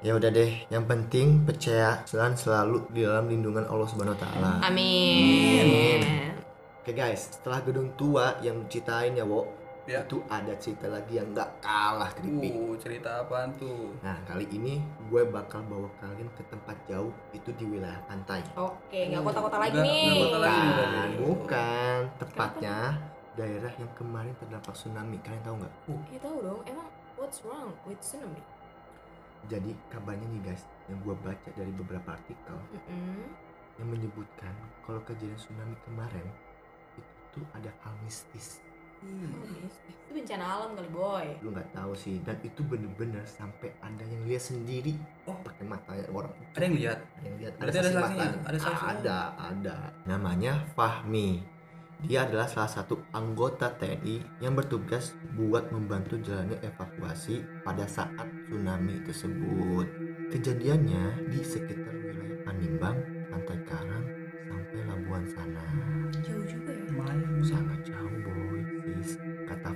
Ya 0.00 0.12
udah 0.12 0.28
deh, 0.28 0.64
yang 0.68 0.84
penting 0.84 1.44
percaya 1.44 2.04
dan 2.06 2.32
selalu 2.32 2.84
di 2.88 3.04
dalam 3.04 3.28
lindungan 3.28 3.64
Allah 3.64 3.84
Subhanahu 3.84 4.16
wa 4.16 4.20
taala. 4.20 4.52
amin 4.62 6.00
Oke 6.80 6.96
guys, 6.96 7.36
setelah 7.36 7.60
gedung 7.60 7.92
tua 7.92 8.40
yang 8.40 8.64
ceritain 8.68 9.12
ya, 9.12 9.28
Wo, 9.28 9.44
Ya. 9.90 10.06
itu 10.06 10.22
ada 10.30 10.54
cerita 10.54 10.86
lagi 10.86 11.18
yang 11.18 11.34
nggak 11.34 11.50
kalah 11.58 12.10
creepy. 12.14 12.54
Uh, 12.54 12.78
cerita 12.78 13.26
apaan 13.26 13.50
tuh? 13.58 13.90
Nah, 14.06 14.14
kali 14.22 14.46
ini 14.54 14.78
gue 15.10 15.22
bakal 15.26 15.66
bawa 15.66 15.90
kalian 15.98 16.30
ke 16.38 16.46
tempat 16.46 16.78
jauh 16.86 17.10
itu 17.34 17.50
di 17.58 17.66
wilayah 17.66 17.98
pantai. 18.06 18.38
oke 18.54 18.94
nggak 18.94 19.18
kota-kota 19.26 19.58
lagi 19.58 19.78
nih 19.82 20.06
nggak 20.06 20.22
kota 20.30 20.38
lagi 20.38 20.68
Bukan. 21.18 21.98
Tepatnya 22.22 22.76
daerah 23.34 23.72
yang 23.74 23.90
kemarin 23.98 24.30
terdampak 24.38 24.74
tsunami. 24.78 25.18
Kalian 25.26 25.42
tahu 25.42 25.54
nggak? 25.58 25.74
ya 26.14 26.18
tahu 26.22 26.36
dong 26.38 26.60
emang 26.70 26.88
what's 27.18 27.42
wrong 27.42 27.74
with 27.82 27.98
tsunami 27.98 28.38
Jadi 29.48 29.72
kabarnya 29.90 30.26
nih 30.30 30.42
guys, 30.46 30.62
yang 30.86 31.00
gue 31.00 31.16
baca 31.18 31.48
dari 31.56 31.72
beberapa 31.72 32.12
artikel 32.12 32.58
Mm-mm. 32.70 33.24
yang 33.80 33.88
menyebutkan 33.88 34.52
kalau 34.84 35.00
kejadian 35.02 35.34
tsunami 35.34 35.74
kemarin 35.82 36.26
itu 36.94 37.00
tuh 37.32 37.44
ada 37.56 37.72
hal 37.82 37.94
mistis. 38.04 38.60
Oh, 39.00 39.48
yes. 39.56 39.74
itu 39.88 40.10
bencana 40.12 40.44
alam 40.44 40.70
kali 40.76 40.90
boy 40.92 41.26
Lu 41.40 41.56
nggak 41.56 41.72
tahu 41.72 41.92
sih, 41.96 42.20
dan 42.20 42.36
itu 42.44 42.60
bener-bener 42.60 43.24
sampai 43.24 43.72
ada 43.80 44.04
yang 44.04 44.28
lihat 44.28 44.44
sendiri. 44.44 44.98
Oh, 45.24 45.36
pakai 45.40 45.64
matanya 45.64 46.04
orang. 46.12 46.34
Ada 46.52 46.64
yang 46.68 46.76
lihat? 46.76 46.98
Ada 47.00 47.26
yang 47.26 47.36
lihat. 47.40 47.52
Ada 47.56 47.70
saksi 47.70 47.80
saksinya? 47.80 48.02
matanya. 48.04 48.38
Ada 48.44 48.58
saksinya? 48.58 48.90
Ada, 48.92 49.18
ada. 49.38 49.76
Namanya 50.04 50.52
Fahmi. 50.76 51.28
Dia 52.00 52.24
adalah 52.24 52.48
salah 52.48 52.72
satu 52.72 52.96
anggota 53.12 53.76
TNI 53.76 54.40
yang 54.40 54.56
bertugas 54.56 55.12
buat 55.36 55.68
membantu 55.68 56.16
jalannya 56.24 56.56
evakuasi 56.64 57.44
pada 57.60 57.84
saat 57.84 58.24
tsunami 58.48 59.04
tersebut. 59.04 59.84
Kejadiannya 60.32 61.28
di 61.28 61.40
sekitar 61.44 61.92
wilayah 61.92 62.40
Panimbang, 62.48 62.96
Pantai 63.28 63.60
Karang, 63.68 64.06
sampai 64.48 64.80
Labuan 64.88 65.24
sana. 65.28 65.89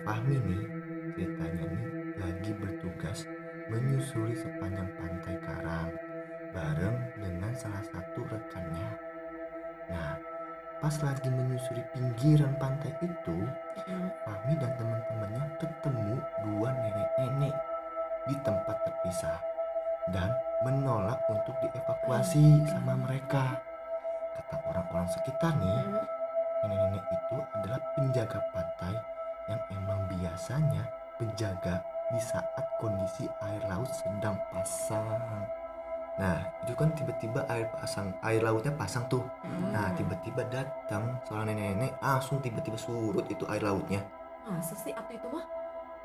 Fahmi 0.04 0.36
nih, 0.36 0.64
ceritanya 1.16 1.64
nih 1.64 1.88
lagi 2.20 2.52
bertugas 2.60 3.24
menyusuri 3.72 4.36
sepanjang 4.36 4.92
Pantai 5.00 5.40
Karang 5.40 5.96
bareng 6.52 6.98
dengan 7.16 7.48
salah 7.56 7.80
satu 7.88 8.20
rekannya. 8.28 9.00
Nah, 9.88 10.20
pas 10.76 10.92
lagi 11.00 11.32
menyusuri 11.32 11.80
pinggiran 11.96 12.52
pantai 12.60 12.92
itu. 13.00 13.48
Fahmi 14.28 14.52
dan 14.60 14.76
teman-temannya 14.76 15.44
ketemu 15.56 16.20
dua 16.44 16.68
nenek-nenek 16.84 17.56
di 18.28 18.36
tempat 18.44 18.76
terpisah 18.84 19.40
dan 20.12 20.28
menolak 20.68 21.16
untuk 21.32 21.56
dievakuasi 21.64 22.60
sama 22.68 22.92
mereka. 23.08 23.56
Kata 24.36 24.68
orang-orang 24.68 25.08
sekitar 25.08 25.56
nih, 25.56 25.80
nenek-nenek 26.60 27.04
itu 27.08 27.36
adalah 27.56 27.80
penjaga 27.96 28.40
pantai 28.52 29.13
yang 29.48 29.60
emang 29.72 30.00
biasanya 30.08 30.82
penjaga 31.16 31.80
di 32.12 32.20
saat 32.20 32.64
kondisi 32.80 33.24
air 33.42 33.62
laut 33.68 33.88
sedang 33.92 34.36
pasang. 34.52 35.44
Nah, 36.14 36.46
itu 36.62 36.78
kan 36.78 36.94
tiba-tiba 36.94 37.42
air 37.50 37.66
pasang, 37.74 38.14
air 38.22 38.38
lautnya 38.38 38.70
pasang 38.70 39.02
tuh. 39.10 39.26
Nah, 39.74 39.90
Mm. 39.90 39.96
tiba-tiba 39.98 40.46
datang 40.46 41.18
seorang 41.26 41.50
nenek-nenek, 41.50 41.98
langsung 41.98 42.38
tiba-tiba 42.38 42.78
surut 42.78 43.26
itu 43.26 43.42
air 43.50 43.62
lautnya. 43.66 43.98
masa 44.44 44.76
sih 44.76 44.92
waktu 44.92 45.16
itu 45.16 45.26
mah 45.32 45.40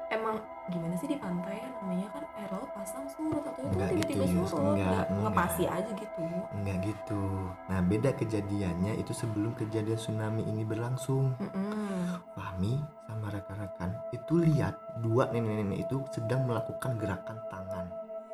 emang 0.10 0.36
gimana 0.70 0.94
sih 0.98 1.10
di 1.10 1.18
pantai 1.18 1.58
ya 1.62 1.70
namanya 1.82 2.08
kan 2.14 2.24
air 2.38 2.50
laut 2.54 2.70
pasang 2.78 3.06
surut 3.10 3.42
atau 3.42 3.62
itu 3.66 3.74
tiba-tiba 3.74 4.26
gitu, 4.26 4.46
surut 4.46 4.78
Enggak, 4.78 4.86
nggak 4.86 5.06
enggak. 5.10 5.22
ngepasi 5.30 5.64
aja 5.66 5.92
gitu 5.98 6.22
Enggak 6.54 6.78
gitu. 6.86 7.24
Nah, 7.70 7.80
beda 7.82 8.10
kejadiannya 8.18 8.94
itu 9.02 9.12
sebelum 9.14 9.52
kejadian 9.58 9.98
tsunami 9.98 10.42
ini 10.46 10.62
berlangsung. 10.66 11.34
Mm-mm. 11.42 12.22
Fahmi 12.38 12.82
sama 13.10 13.28
rekan-rekan 13.34 13.92
itu 14.14 14.34
lihat 14.38 14.78
dua 15.02 15.30
nenek-nenek 15.34 15.90
itu 15.90 16.02
sedang 16.14 16.46
melakukan 16.46 16.98
gerakan 17.02 17.38
tangan. 17.50 17.86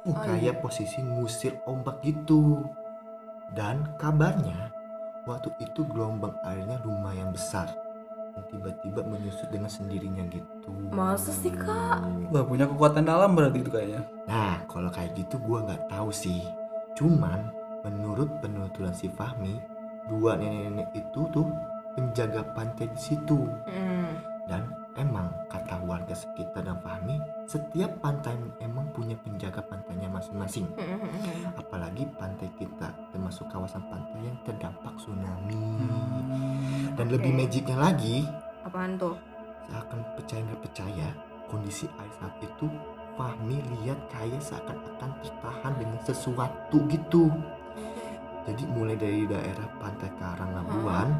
Oh, 0.05 0.15
kayak 0.21 0.59
posisi 0.59 0.99
ngusir 1.01 1.59
ombak 1.65 2.03
gitu. 2.03 2.67
Dan 3.55 3.95
kabarnya 3.95 4.71
waktu 5.25 5.49
itu 5.63 5.87
gelombang 5.87 6.35
airnya 6.43 6.77
lumayan 6.83 7.31
besar. 7.31 7.84
Tiba-tiba 8.51 9.01
menyusut 9.03 9.47
dengan 9.51 9.71
sendirinya 9.71 10.23
gitu. 10.31 10.69
Masa 10.91 11.31
sih, 11.31 11.51
Kak? 11.51 12.31
Wah, 12.31 12.43
punya 12.43 12.67
kekuatan 12.67 13.07
dalam 13.07 13.35
berarti 13.35 13.63
itu 13.63 13.71
kayaknya. 13.71 14.03
Nah, 14.27 14.63
kalau 14.67 14.91
kayak 14.91 15.15
gitu 15.15 15.39
gua 15.39 15.63
nggak 15.63 15.87
tahu 15.87 16.11
sih. 16.11 16.43
Cuman 16.95 17.51
menurut 17.83 18.27
penuturan 18.43 18.91
si 18.91 19.07
Fahmi, 19.11 19.59
dua 20.11 20.35
nenek-nenek 20.35 20.91
itu 20.95 21.21
tuh 21.31 21.47
penjaga 21.95 22.43
pantai 22.51 22.91
di 22.91 22.99
situ. 22.99 23.47
Mm. 23.67 24.11
Dan 24.45 24.61
emang 24.99 25.31
kata 25.47 25.79
warga 25.87 26.15
sekitar 26.15 26.67
dan 26.67 26.79
Fahmi, 26.83 27.19
setiap 27.47 27.91
pantai 28.03 28.35
emang 28.59 28.91
punya 28.91 29.15
penjaga 29.23 29.63
pantainya 29.63 30.11
masing-masing. 30.11 30.67
Mm-mm. 30.75 31.55
Apalagi 31.55 32.03
pantai 32.19 32.51
kita 32.59 32.74
termasuk 33.35 33.51
kawasan 33.51 33.83
pantai 33.91 34.31
yang 34.31 34.39
terdampak 34.47 34.95
tsunami. 34.95 35.59
Dan 36.95 37.05
Oke. 37.11 37.19
lebih 37.19 37.31
magicnya 37.35 37.75
lagi, 37.75 38.23
apaan 38.63 38.95
tuh 38.95 39.19
seakan 39.67 39.99
percaya 40.15 40.41
nggak 40.47 40.61
percaya, 40.63 41.07
kondisi 41.51 41.83
air 41.99 42.11
saat 42.15 42.31
itu 42.39 42.71
Fahmi 43.19 43.59
lihat 43.59 43.99
kayak 44.07 44.39
seakan-akan 44.39 45.11
tertahan 45.19 45.73
dengan 45.75 45.99
sesuatu 46.07 46.79
gitu. 46.87 47.27
Jadi 48.47 48.63
mulai 48.71 48.95
dari 48.95 49.27
daerah 49.27 49.67
pantai 49.83 50.07
Karang 50.15 50.55
Labuan, 50.55 51.11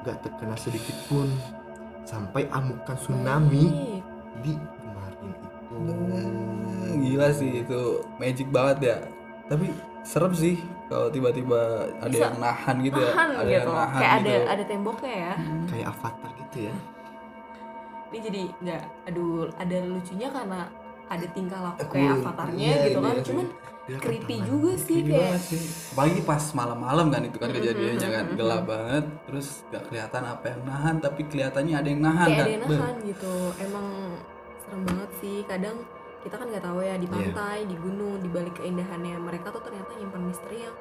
nggak 0.00 0.16
terkena 0.24 0.56
sedikit 0.56 0.96
pun 1.12 1.28
sampai 2.08 2.48
amukan 2.56 2.96
tsunami 2.96 3.68
Baik. 3.68 4.00
di 4.40 4.52
kemarin 4.56 5.28
itu. 5.28 5.48
Hmm, 5.76 7.04
Gila 7.04 7.28
sih 7.36 7.52
itu 7.68 7.80
magic 8.16 8.48
banget 8.48 8.78
ya. 8.80 8.98
Tapi 9.52 9.68
serem 10.08 10.32
sih 10.32 10.56
kalau 10.90 11.06
tiba-tiba 11.08 11.60
ada 11.96 12.10
Bisa 12.10 12.26
yang 12.26 12.36
nahan 12.36 12.76
gitu 12.82 12.98
ya. 12.98 13.08
Nahan 13.08 13.28
Ada 13.30 13.40
gitu 13.40 13.54
yang 13.54 13.68
nahan 13.70 13.94
kayak 13.96 14.10
gitu. 14.12 14.26
ada 14.26 14.34
ada 14.50 14.64
temboknya 14.66 15.14
ya 15.14 15.34
Kayak 15.64 15.86
avatar 15.88 16.30
gitu 16.36 16.58
ya. 16.60 16.74
ini 18.10 18.18
jadi 18.20 18.42
nggak 18.58 18.82
aduh 19.06 19.30
ada 19.54 19.76
lucunya 19.86 20.28
karena 20.28 20.60
ada 21.06 21.26
tingkah 21.28 21.60
laku 21.60 21.78
Aku- 21.80 21.92
kayak 21.92 22.10
avatarnya 22.16 22.66
iya, 22.68 22.82
gitu 22.84 22.98
kan 23.00 23.14
iya 23.14 23.24
cuman 23.24 23.46
Gerakan 23.80 24.02
creepy 24.04 24.36
tangan. 24.36 24.46
juga 24.46 24.72
sih 24.76 24.98
Creepy 25.00 25.12
kayak 25.12 25.40
sih. 25.40 25.62
Apalagi 25.90 26.20
pas 26.22 26.44
malam-malam 26.52 27.06
kan 27.08 27.22
itu 27.24 27.36
kan 27.36 27.50
kejadiannya 27.50 28.08
kan 28.08 28.26
gelap 28.34 28.62
banget, 28.64 29.04
terus 29.24 29.48
gak 29.66 29.82
kelihatan 29.84 30.22
apa 30.24 30.44
yang 30.46 30.60
nahan, 30.64 30.94
tapi 31.00 31.20
kelihatannya 31.24 31.74
ada 31.74 31.88
yang 31.88 31.98
nahan 32.00 32.26
kayak 32.28 32.36
kan. 32.36 32.44
ada 32.44 32.52
yang 32.52 32.62
Beuh. 32.62 32.78
nahan 32.78 32.96
gitu 33.04 33.34
emang 33.58 33.86
serem 34.60 34.80
banget 34.84 35.10
sih 35.18 35.36
kadang 35.42 35.76
kita 36.20 36.34
kan 36.36 36.46
nggak 36.46 36.60
tahu 36.62 36.78
ya 36.80 36.94
di 36.94 37.04
Iya. 37.04 37.14
pantai 37.14 37.58
di 37.64 37.76
gunung 37.76 38.20
di 38.20 38.28
balik 38.28 38.54
keindahannya 38.56 39.16
mereka 39.16 39.48
tuh 39.48 39.62
ternyata 39.62 39.96
nyimpan 39.96 40.22
misteri 40.22 40.58
yang 40.62 40.76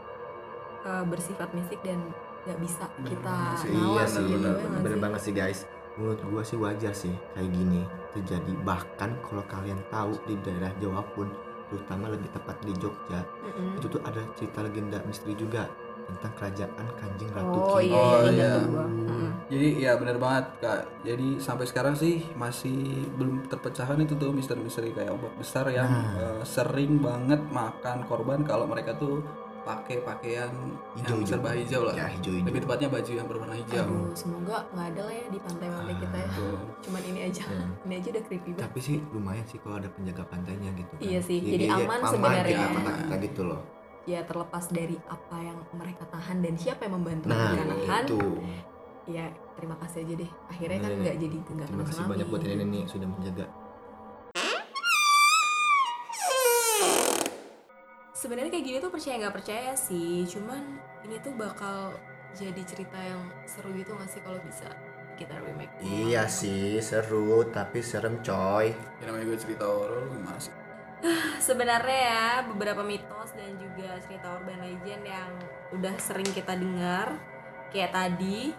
uh, 0.84 1.04
bersifat 1.04 1.50
mistik 1.52 1.80
dan 1.80 2.00
nggak 2.44 2.60
bisa 2.60 2.86
kita 3.04 3.38
Bener 3.62 3.72
Iya 3.72 3.84
lawan 3.84 4.08
sih, 4.08 4.24
gitu, 4.26 4.40
bener, 4.40 4.80
bener 4.80 4.92
sih? 4.92 5.02
banget 5.02 5.22
sih 5.22 5.34
guys. 5.34 5.60
Menurut 5.96 6.20
gua 6.24 6.42
sih 6.42 6.56
wajar 6.56 6.94
sih 6.94 7.12
kayak 7.34 7.50
gini 7.50 7.82
terjadi. 8.10 8.52
Bahkan 8.64 9.10
kalau 9.22 9.44
kalian 9.46 9.80
tahu 9.88 10.16
di 10.24 10.40
daerah 10.40 10.72
Jawa 10.80 11.04
pun, 11.12 11.28
terutama 11.68 12.08
lebih 12.08 12.32
tepat 12.32 12.56
di 12.64 12.72
Jogja, 12.74 13.20
Mm-mm. 13.44 13.76
itu 13.76 13.88
tuh 13.88 14.02
ada 14.04 14.24
cerita 14.34 14.64
legenda 14.64 15.04
misteri 15.04 15.36
juga 15.36 15.68
tentang 16.10 16.32
kerajaan 16.36 16.86
Kanjeng 16.96 17.32
Ratu 17.32 17.58
oh 17.58 17.80
iya 17.80 17.96
Oh, 17.96 18.20
iya 18.24 18.32
iya. 18.32 18.52
gua 18.64 18.84
Mm-mm. 18.84 19.28
Jadi 19.48 19.68
ya 19.80 19.92
bener 19.96 20.16
banget 20.16 20.46
kak. 20.60 20.82
Jadi 21.02 21.28
sampai 21.38 21.66
sekarang 21.66 21.94
sih 21.94 22.22
masih 22.34 22.78
belum 23.12 23.46
terpecahkan 23.46 23.98
itu 24.00 24.14
tuh 24.14 24.30
misteri-misteri 24.30 24.90
kayak 24.92 25.10
ombak 25.12 25.34
besar 25.36 25.66
yang 25.68 25.86
Nah. 25.86 26.38
eh, 26.38 26.44
sering 26.44 26.98
banget 27.00 27.42
makan 27.48 28.06
korban 28.06 28.42
kalau 28.42 28.64
mereka 28.64 28.94
tuh 28.94 29.26
pakai 29.60 30.02
pakaian 30.02 30.50
yang 30.50 30.70
Hijau-hijau. 30.96 31.30
serba 31.30 31.50
hijau 31.52 31.82
lah. 31.84 31.94
Ya 31.94 32.08
hijau-hijau. 32.10 32.46
Lebih 32.48 32.62
tepatnya 32.64 32.90
baju 32.90 33.12
yang 33.12 33.28
berwarna 33.28 33.56
hijau. 33.56 33.84
aduh 33.84 34.06
semoga 34.14 34.58
nggak 34.68 34.86
ada 34.88 35.02
lah 35.04 35.14
ya 35.14 35.26
di 35.28 35.40
pantai-pantai 35.40 35.96
kita 35.96 36.18
ya 36.20 36.30
Tuh. 36.32 36.58
cuman 36.86 37.02
ini 37.04 37.20
aja 37.24 37.44
Ya. 37.44 37.66
ini 37.84 37.94
aja 37.96 38.08
udah 38.10 38.24
creepy 38.24 38.50
banget 38.52 38.66
Tapi 38.66 38.80
sih 38.80 38.98
lumayan 39.12 39.46
sih 39.46 39.58
kalau 39.58 39.76
ada 39.78 39.90
penjaga 39.90 40.24
pantainya 40.26 40.70
gitu. 40.74 40.90
kan. 40.92 41.02
Iya 41.04 41.20
sih, 41.20 41.38
Ya, 41.40 41.50
jadi 41.50 41.58
dia- 41.64 41.74
dia 41.76 41.86
aman 41.86 42.00
sebenarnya. 42.04 42.58
kata 42.72 42.92
kita 43.00 43.16
gitu 43.24 43.42
loh. 43.46 43.62
Ya 44.04 44.24
terlepas 44.24 44.66
dari 44.68 44.96
apa 45.06 45.38
yang 45.38 45.60
mereka 45.72 46.04
tahan 46.08 46.40
dan 46.40 46.56
siapa 46.56 46.84
yang 46.84 46.96
membantu 46.96 47.28
Nah, 47.28 47.36
mereka 47.50 47.64
nahan 47.68 48.04
itu. 48.06 48.20
ya 49.08 49.26
terima 49.54 49.76
kasih 49.78 50.04
aja 50.04 50.14
deh 50.18 50.32
akhirnya 50.48 50.78
kan 50.78 50.86
Iya, 50.86 50.94
iya. 50.94 51.02
nggak 51.02 51.18
jadi 51.20 51.38
nggak 51.40 51.68
Terima 51.68 51.84
kasih 51.84 51.94
tsunami. 51.96 52.12
banyak 52.14 52.28
buat 52.28 52.44
ini 52.44 52.66
nih 52.66 52.84
sudah 52.86 53.08
menjaga. 53.08 53.46
sebenarnya 58.12 58.52
kayak 58.52 58.66
gini 58.66 58.78
tuh 58.80 58.92
percaya 58.92 59.16
nggak 59.18 59.32
percaya 59.34 59.72
sih 59.74 60.28
cuman 60.28 60.62
ini 61.02 61.16
tuh 61.20 61.32
bakal 61.34 61.96
jadi 62.32 62.62
cerita 62.62 63.00
yang 63.00 63.20
seru 63.46 63.72
gitu 63.74 63.92
nggak 63.92 64.10
sih 64.10 64.22
kalau 64.22 64.38
bisa 64.42 64.68
kita 65.16 65.36
remake 65.38 65.72
Iya 65.82 66.28
sih, 66.28 66.80
seru 66.80 67.44
tapi 67.46 67.80
serem 67.80 68.20
coy. 68.20 68.72
Ya 68.72 69.04
namanya 69.04 69.28
gue 69.28 69.38
cerita 69.38 69.68
horor 69.68 70.08
gimana 70.10 70.40
sih? 70.40 70.52
sebenarnya 71.48 72.00
ya 72.00 72.28
beberapa 72.48 72.84
mitos 72.84 73.32
dan 73.36 73.56
juga 73.56 74.00
cerita 74.04 74.36
urban 74.36 74.60
legend 74.60 75.04
yang 75.08 75.32
udah 75.72 75.96
sering 76.02 76.28
kita 76.36 76.58
dengar 76.58 77.16
kayak 77.70 77.94
tadi 77.94 78.52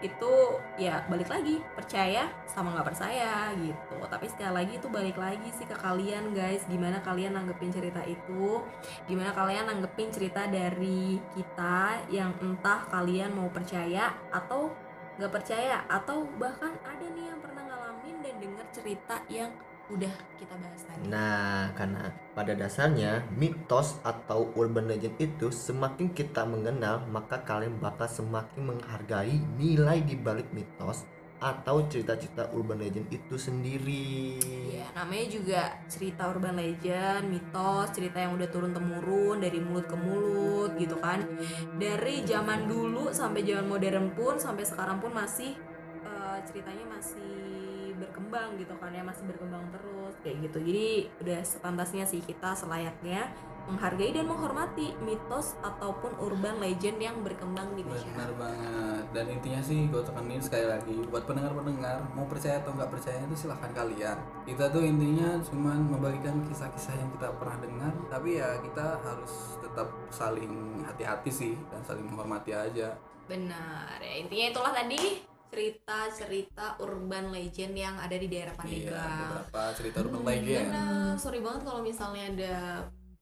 itu 0.00 0.32
ya 0.80 1.04
balik 1.12 1.28
lagi 1.28 1.60
percaya 1.76 2.24
sama 2.48 2.72
nggak 2.72 2.88
percaya 2.88 3.52
gitu. 3.60 4.00
Tapi 4.08 4.26
sekali 4.32 4.52
lagi 4.64 4.72
itu 4.80 4.88
balik 4.88 5.20
lagi 5.20 5.48
sih 5.52 5.68
ke 5.68 5.76
kalian 5.76 6.32
guys. 6.32 6.64
Gimana 6.72 7.04
kalian 7.04 7.36
nanggepin 7.36 7.68
cerita 7.68 8.00
itu? 8.08 8.64
Gimana 9.04 9.36
kalian 9.36 9.68
nanggepin 9.68 10.08
cerita 10.08 10.48
dari 10.48 11.20
kita 11.36 12.08
yang 12.08 12.32
entah 12.40 12.88
kalian 12.88 13.36
mau 13.36 13.52
percaya 13.52 14.16
atau 14.32 14.72
nggak 15.20 15.32
percaya? 15.36 15.84
Atau 15.84 16.24
bahkan 16.40 16.72
ada 16.80 17.04
nih 17.04 17.36
yang 17.36 17.40
pernah 17.44 17.68
ngalamin 17.68 18.16
dan 18.24 18.34
dengar 18.40 18.66
cerita 18.72 19.20
yang 19.28 19.52
udah 19.90 20.14
kita 20.38 20.54
bahas 20.56 20.82
tadi 20.86 21.00
Nah, 21.10 21.72
karena 21.74 22.12
pada 22.36 22.52
dasarnya 22.52 23.24
mitos 23.34 23.98
atau 24.04 24.52
urban 24.54 24.86
legend 24.86 25.16
itu 25.18 25.48
semakin 25.48 26.12
kita 26.12 26.44
mengenal, 26.44 27.08
maka 27.08 27.40
kalian 27.42 27.80
bakal 27.80 28.06
semakin 28.06 28.76
menghargai 28.76 29.40
nilai 29.56 30.04
di 30.04 30.14
balik 30.14 30.48
mitos 30.52 31.08
atau 31.40 31.88
cerita-cerita 31.88 32.52
urban 32.52 32.84
legend 32.84 33.08
itu 33.08 33.40
sendiri. 33.40 34.36
Iya, 34.76 34.92
namanya 34.92 35.26
juga 35.32 35.62
cerita 35.88 36.28
urban 36.28 36.60
legend, 36.60 37.32
mitos, 37.32 37.96
cerita 37.96 38.20
yang 38.20 38.36
udah 38.36 38.48
turun 38.52 38.76
temurun 38.76 39.40
dari 39.40 39.56
mulut 39.56 39.88
ke 39.88 39.96
mulut 39.96 40.76
gitu 40.76 41.00
kan. 41.00 41.24
Dari 41.80 42.28
zaman 42.28 42.68
dulu 42.68 43.08
sampai 43.08 43.40
zaman 43.40 43.66
modern 43.72 44.12
pun 44.12 44.36
sampai 44.36 44.68
sekarang 44.68 45.00
pun 45.00 45.16
masih 45.16 45.56
eh, 46.04 46.38
ceritanya 46.44 46.84
masih 46.92 47.69
berkembang 48.00 48.56
gitu 48.56 48.74
kan 48.80 48.90
ya, 48.90 49.04
masih 49.04 49.28
berkembang 49.28 49.64
terus 49.70 50.14
kayak 50.24 50.36
gitu. 50.48 50.58
Jadi 50.64 50.88
udah 51.20 51.40
sepantasnya 51.44 52.04
sih 52.08 52.24
kita 52.24 52.56
selayaknya 52.56 53.28
menghargai 53.70 54.10
dan 54.10 54.26
menghormati 54.26 54.98
mitos 55.04 55.54
ataupun 55.62 56.10
urban 56.18 56.58
legend 56.58 56.98
yang 56.98 57.22
berkembang 57.22 57.70
di 57.78 57.86
Benar 57.86 58.02
masyarakat. 58.02 58.34
banget. 58.34 59.04
Dan 59.14 59.24
intinya 59.30 59.60
sih 59.62 59.86
gue 59.86 60.02
tekenin 60.02 60.42
sekali 60.42 60.66
lagi 60.66 60.96
buat 61.06 61.22
pendengar-pendengar 61.28 62.02
mau 62.16 62.26
percaya 62.26 62.58
atau 62.58 62.74
nggak 62.74 62.90
percaya 62.90 63.20
itu 63.22 63.46
silahkan 63.46 63.70
kalian. 63.70 64.18
Kita 64.48 64.74
tuh 64.74 64.82
intinya 64.82 65.38
cuman 65.46 65.86
membagikan 65.86 66.42
kisah-kisah 66.50 66.98
yang 66.98 67.10
kita 67.14 67.30
pernah 67.38 67.62
dengar, 67.62 67.92
tapi 68.10 68.42
ya 68.42 68.58
kita 68.58 68.98
harus 69.06 69.54
tetap 69.62 69.86
saling 70.10 70.82
hati-hati 70.82 71.30
sih 71.30 71.54
dan 71.70 71.84
saling 71.86 72.02
menghormati 72.10 72.50
aja. 72.50 72.90
Benar 73.30 74.02
ya 74.02 74.14
intinya 74.26 74.46
itulah 74.50 74.72
tadi 74.74 75.22
cerita-cerita 75.50 76.78
urban 76.78 77.28
legend 77.28 77.74
yang 77.74 77.94
ada 77.96 78.14
di 78.14 78.26
daerah 78.26 78.54
Iya, 78.54 78.60
Pandeglang. 78.86 79.18
beberapa 79.20 79.62
cerita 79.74 79.96
urban 80.00 80.22
legend. 80.24 80.68
Benar, 80.68 81.12
sorry 81.16 81.40
banget 81.40 81.62
kalau 81.62 81.80
misalnya 81.80 82.24
ada 82.28 82.54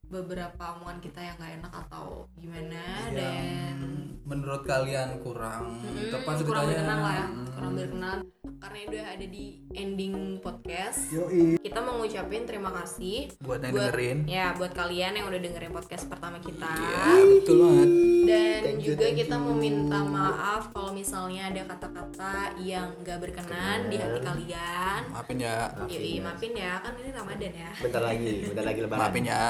beberapa 0.04 0.64
omongan 0.74 0.98
kita 0.98 1.20
yang 1.22 1.36
nggak 1.36 1.52
enak 1.58 1.72
atau 1.78 2.04
gimana 2.34 2.80
Yang 3.04 3.12
dan 3.12 3.76
menurut 4.24 4.62
kalian 4.62 5.08
kurang 5.18 5.68
Mm, 5.78 6.08
tepat 6.10 6.34
kurang 6.38 6.64
ceritanya. 6.64 6.68
berkenan 6.70 6.98
lah 6.98 7.12
ya, 7.14 7.26
Mm. 7.26 7.46
kurang 7.50 7.72
berkenan 7.74 8.18
karena 8.58 8.78
udah 8.90 9.04
ada 9.14 9.26
di 9.26 9.44
ending 9.72 10.42
podcast. 10.42 11.10
Yoi. 11.14 11.62
Kita 11.62 11.78
mau 11.78 12.02
ngucapin 12.02 12.42
terima 12.42 12.74
kasih 12.74 13.30
buat 13.38 13.62
yang 13.62 13.74
buat 13.74 13.94
dengerin. 13.94 14.18
ya 14.26 14.46
buat 14.58 14.72
kalian 14.74 15.12
yang 15.14 15.26
udah 15.30 15.40
dengerin 15.40 15.72
podcast 15.72 16.04
pertama 16.10 16.42
kita. 16.42 16.66
Iya, 16.66 17.06
betul 17.38 17.56
banget. 17.62 17.88
Dan 18.28 18.60
Thank 18.60 18.80
you, 18.82 18.88
juga 18.92 19.04
thank 19.08 19.18
kita 19.24 19.36
you. 19.38 19.44
mau 19.46 19.54
minta 19.56 19.98
maaf 20.04 20.62
kalau 20.74 20.90
misalnya 20.92 21.42
ada 21.48 21.62
kata-kata 21.64 22.34
yang 22.60 22.92
gak 23.00 23.18
berkenan 23.22 23.88
di 23.88 23.96
hati 23.96 24.20
kalian. 24.20 25.00
Maafin 25.14 25.38
ya. 25.38 25.56
Yoi, 25.88 26.12
maafin 26.20 26.52
ya, 26.52 26.72
kan 26.82 26.92
ini 26.98 27.10
Ramadan 27.14 27.52
ya. 27.54 27.70
Bentar 27.78 28.02
lagi, 28.02 28.32
bentar 28.50 28.64
lagi 28.66 28.80
lebaran. 28.84 29.00
Maafin 29.00 29.24
ya. 29.24 29.42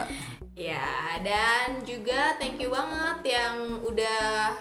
Ya, 0.58 0.90
dan 1.22 1.86
juga 1.86 2.34
thank 2.36 2.58
you 2.58 2.66
banget 2.68 3.38
yang 3.38 3.78
udah 3.82 4.58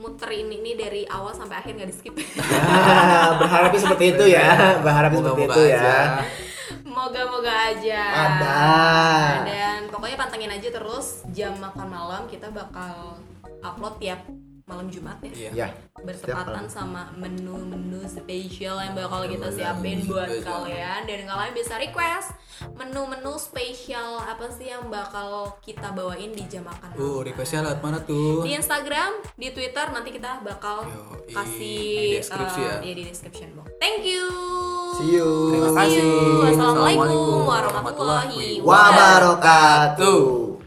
muterin 0.00 0.48
ini 0.48 0.72
dari 0.72 1.04
awal 1.04 1.36
sampai 1.36 1.60
akhir 1.60 1.76
gak 1.76 1.90
di 1.92 1.94
skip. 1.94 2.14
Ah, 2.50 3.36
berharapnya 3.36 3.80
seperti 3.84 4.04
itu 4.16 4.24
ya. 4.32 4.80
Berharapnya 4.80 5.20
seperti 5.20 5.42
itu 5.44 5.62
ya. 5.68 5.76
aja. 5.76 5.98
Moga-moga 6.88 7.52
aja. 7.70 8.02
Ada. 8.08 8.64
Dan 9.44 9.78
pokoknya 9.92 10.16
pantengin 10.16 10.50
aja 10.50 10.68
terus 10.72 11.22
jam 11.36 11.52
makan 11.60 11.88
malam 11.92 12.22
kita 12.26 12.48
bakal 12.48 13.20
upload 13.60 13.94
tiap 14.00 14.24
malam 14.70 14.86
Jumat 14.86 15.18
ya. 15.20 15.32
Iya. 15.34 15.50
Ya, 15.52 15.66
bertepatan 15.98 16.64
sama 16.64 17.10
menu-menu 17.12 18.06
spesial 18.06 18.78
yang 18.78 18.94
bakal 18.94 19.26
kita 19.26 19.50
Menu-menu 19.50 19.58
siapin 19.58 19.98
buat 20.06 20.28
spesial. 20.30 20.46
kalian 20.62 21.00
dan 21.04 21.20
kalian 21.26 21.52
bisa 21.52 21.74
request 21.76 22.28
menu-menu 22.70 23.34
spesial 23.34 24.20
apa 24.20 24.46
sih 24.48 24.68
yang 24.68 24.86
bakal 24.86 25.56
kita 25.58 25.90
bawain 25.90 26.30
di 26.30 26.44
jam 26.46 26.62
makan 26.62 26.92
Uh, 26.94 27.24
requestnya 27.24 27.64
lewat 27.64 27.80
mana 27.80 27.98
tuh? 28.00 28.44
di 28.44 28.52
Instagram, 28.52 29.10
di 29.34 29.48
Twitter 29.50 29.86
nanti 29.90 30.12
kita 30.12 30.38
bakal 30.40 30.84
Yoi, 30.84 31.32
kasih 31.32 31.80
di 31.80 32.20
deskripsi 32.20 32.60
eh, 32.60 32.66
ya. 32.68 32.74
iya, 32.80 32.94
di 32.94 33.02
description 33.02 33.48
box. 33.56 33.66
Thank 33.76 34.04
you. 34.04 34.24
See 34.94 35.16
you. 35.16 35.28
Terima 35.50 35.70
kasih. 35.72 35.98
you. 35.98 36.12
Assalamualaikum 36.46 37.00
Assalamualaikum 37.00 37.48
warahmatullahi 37.48 38.60
warahmatullahi 38.60 38.68
wabarakatuh. 38.68 40.59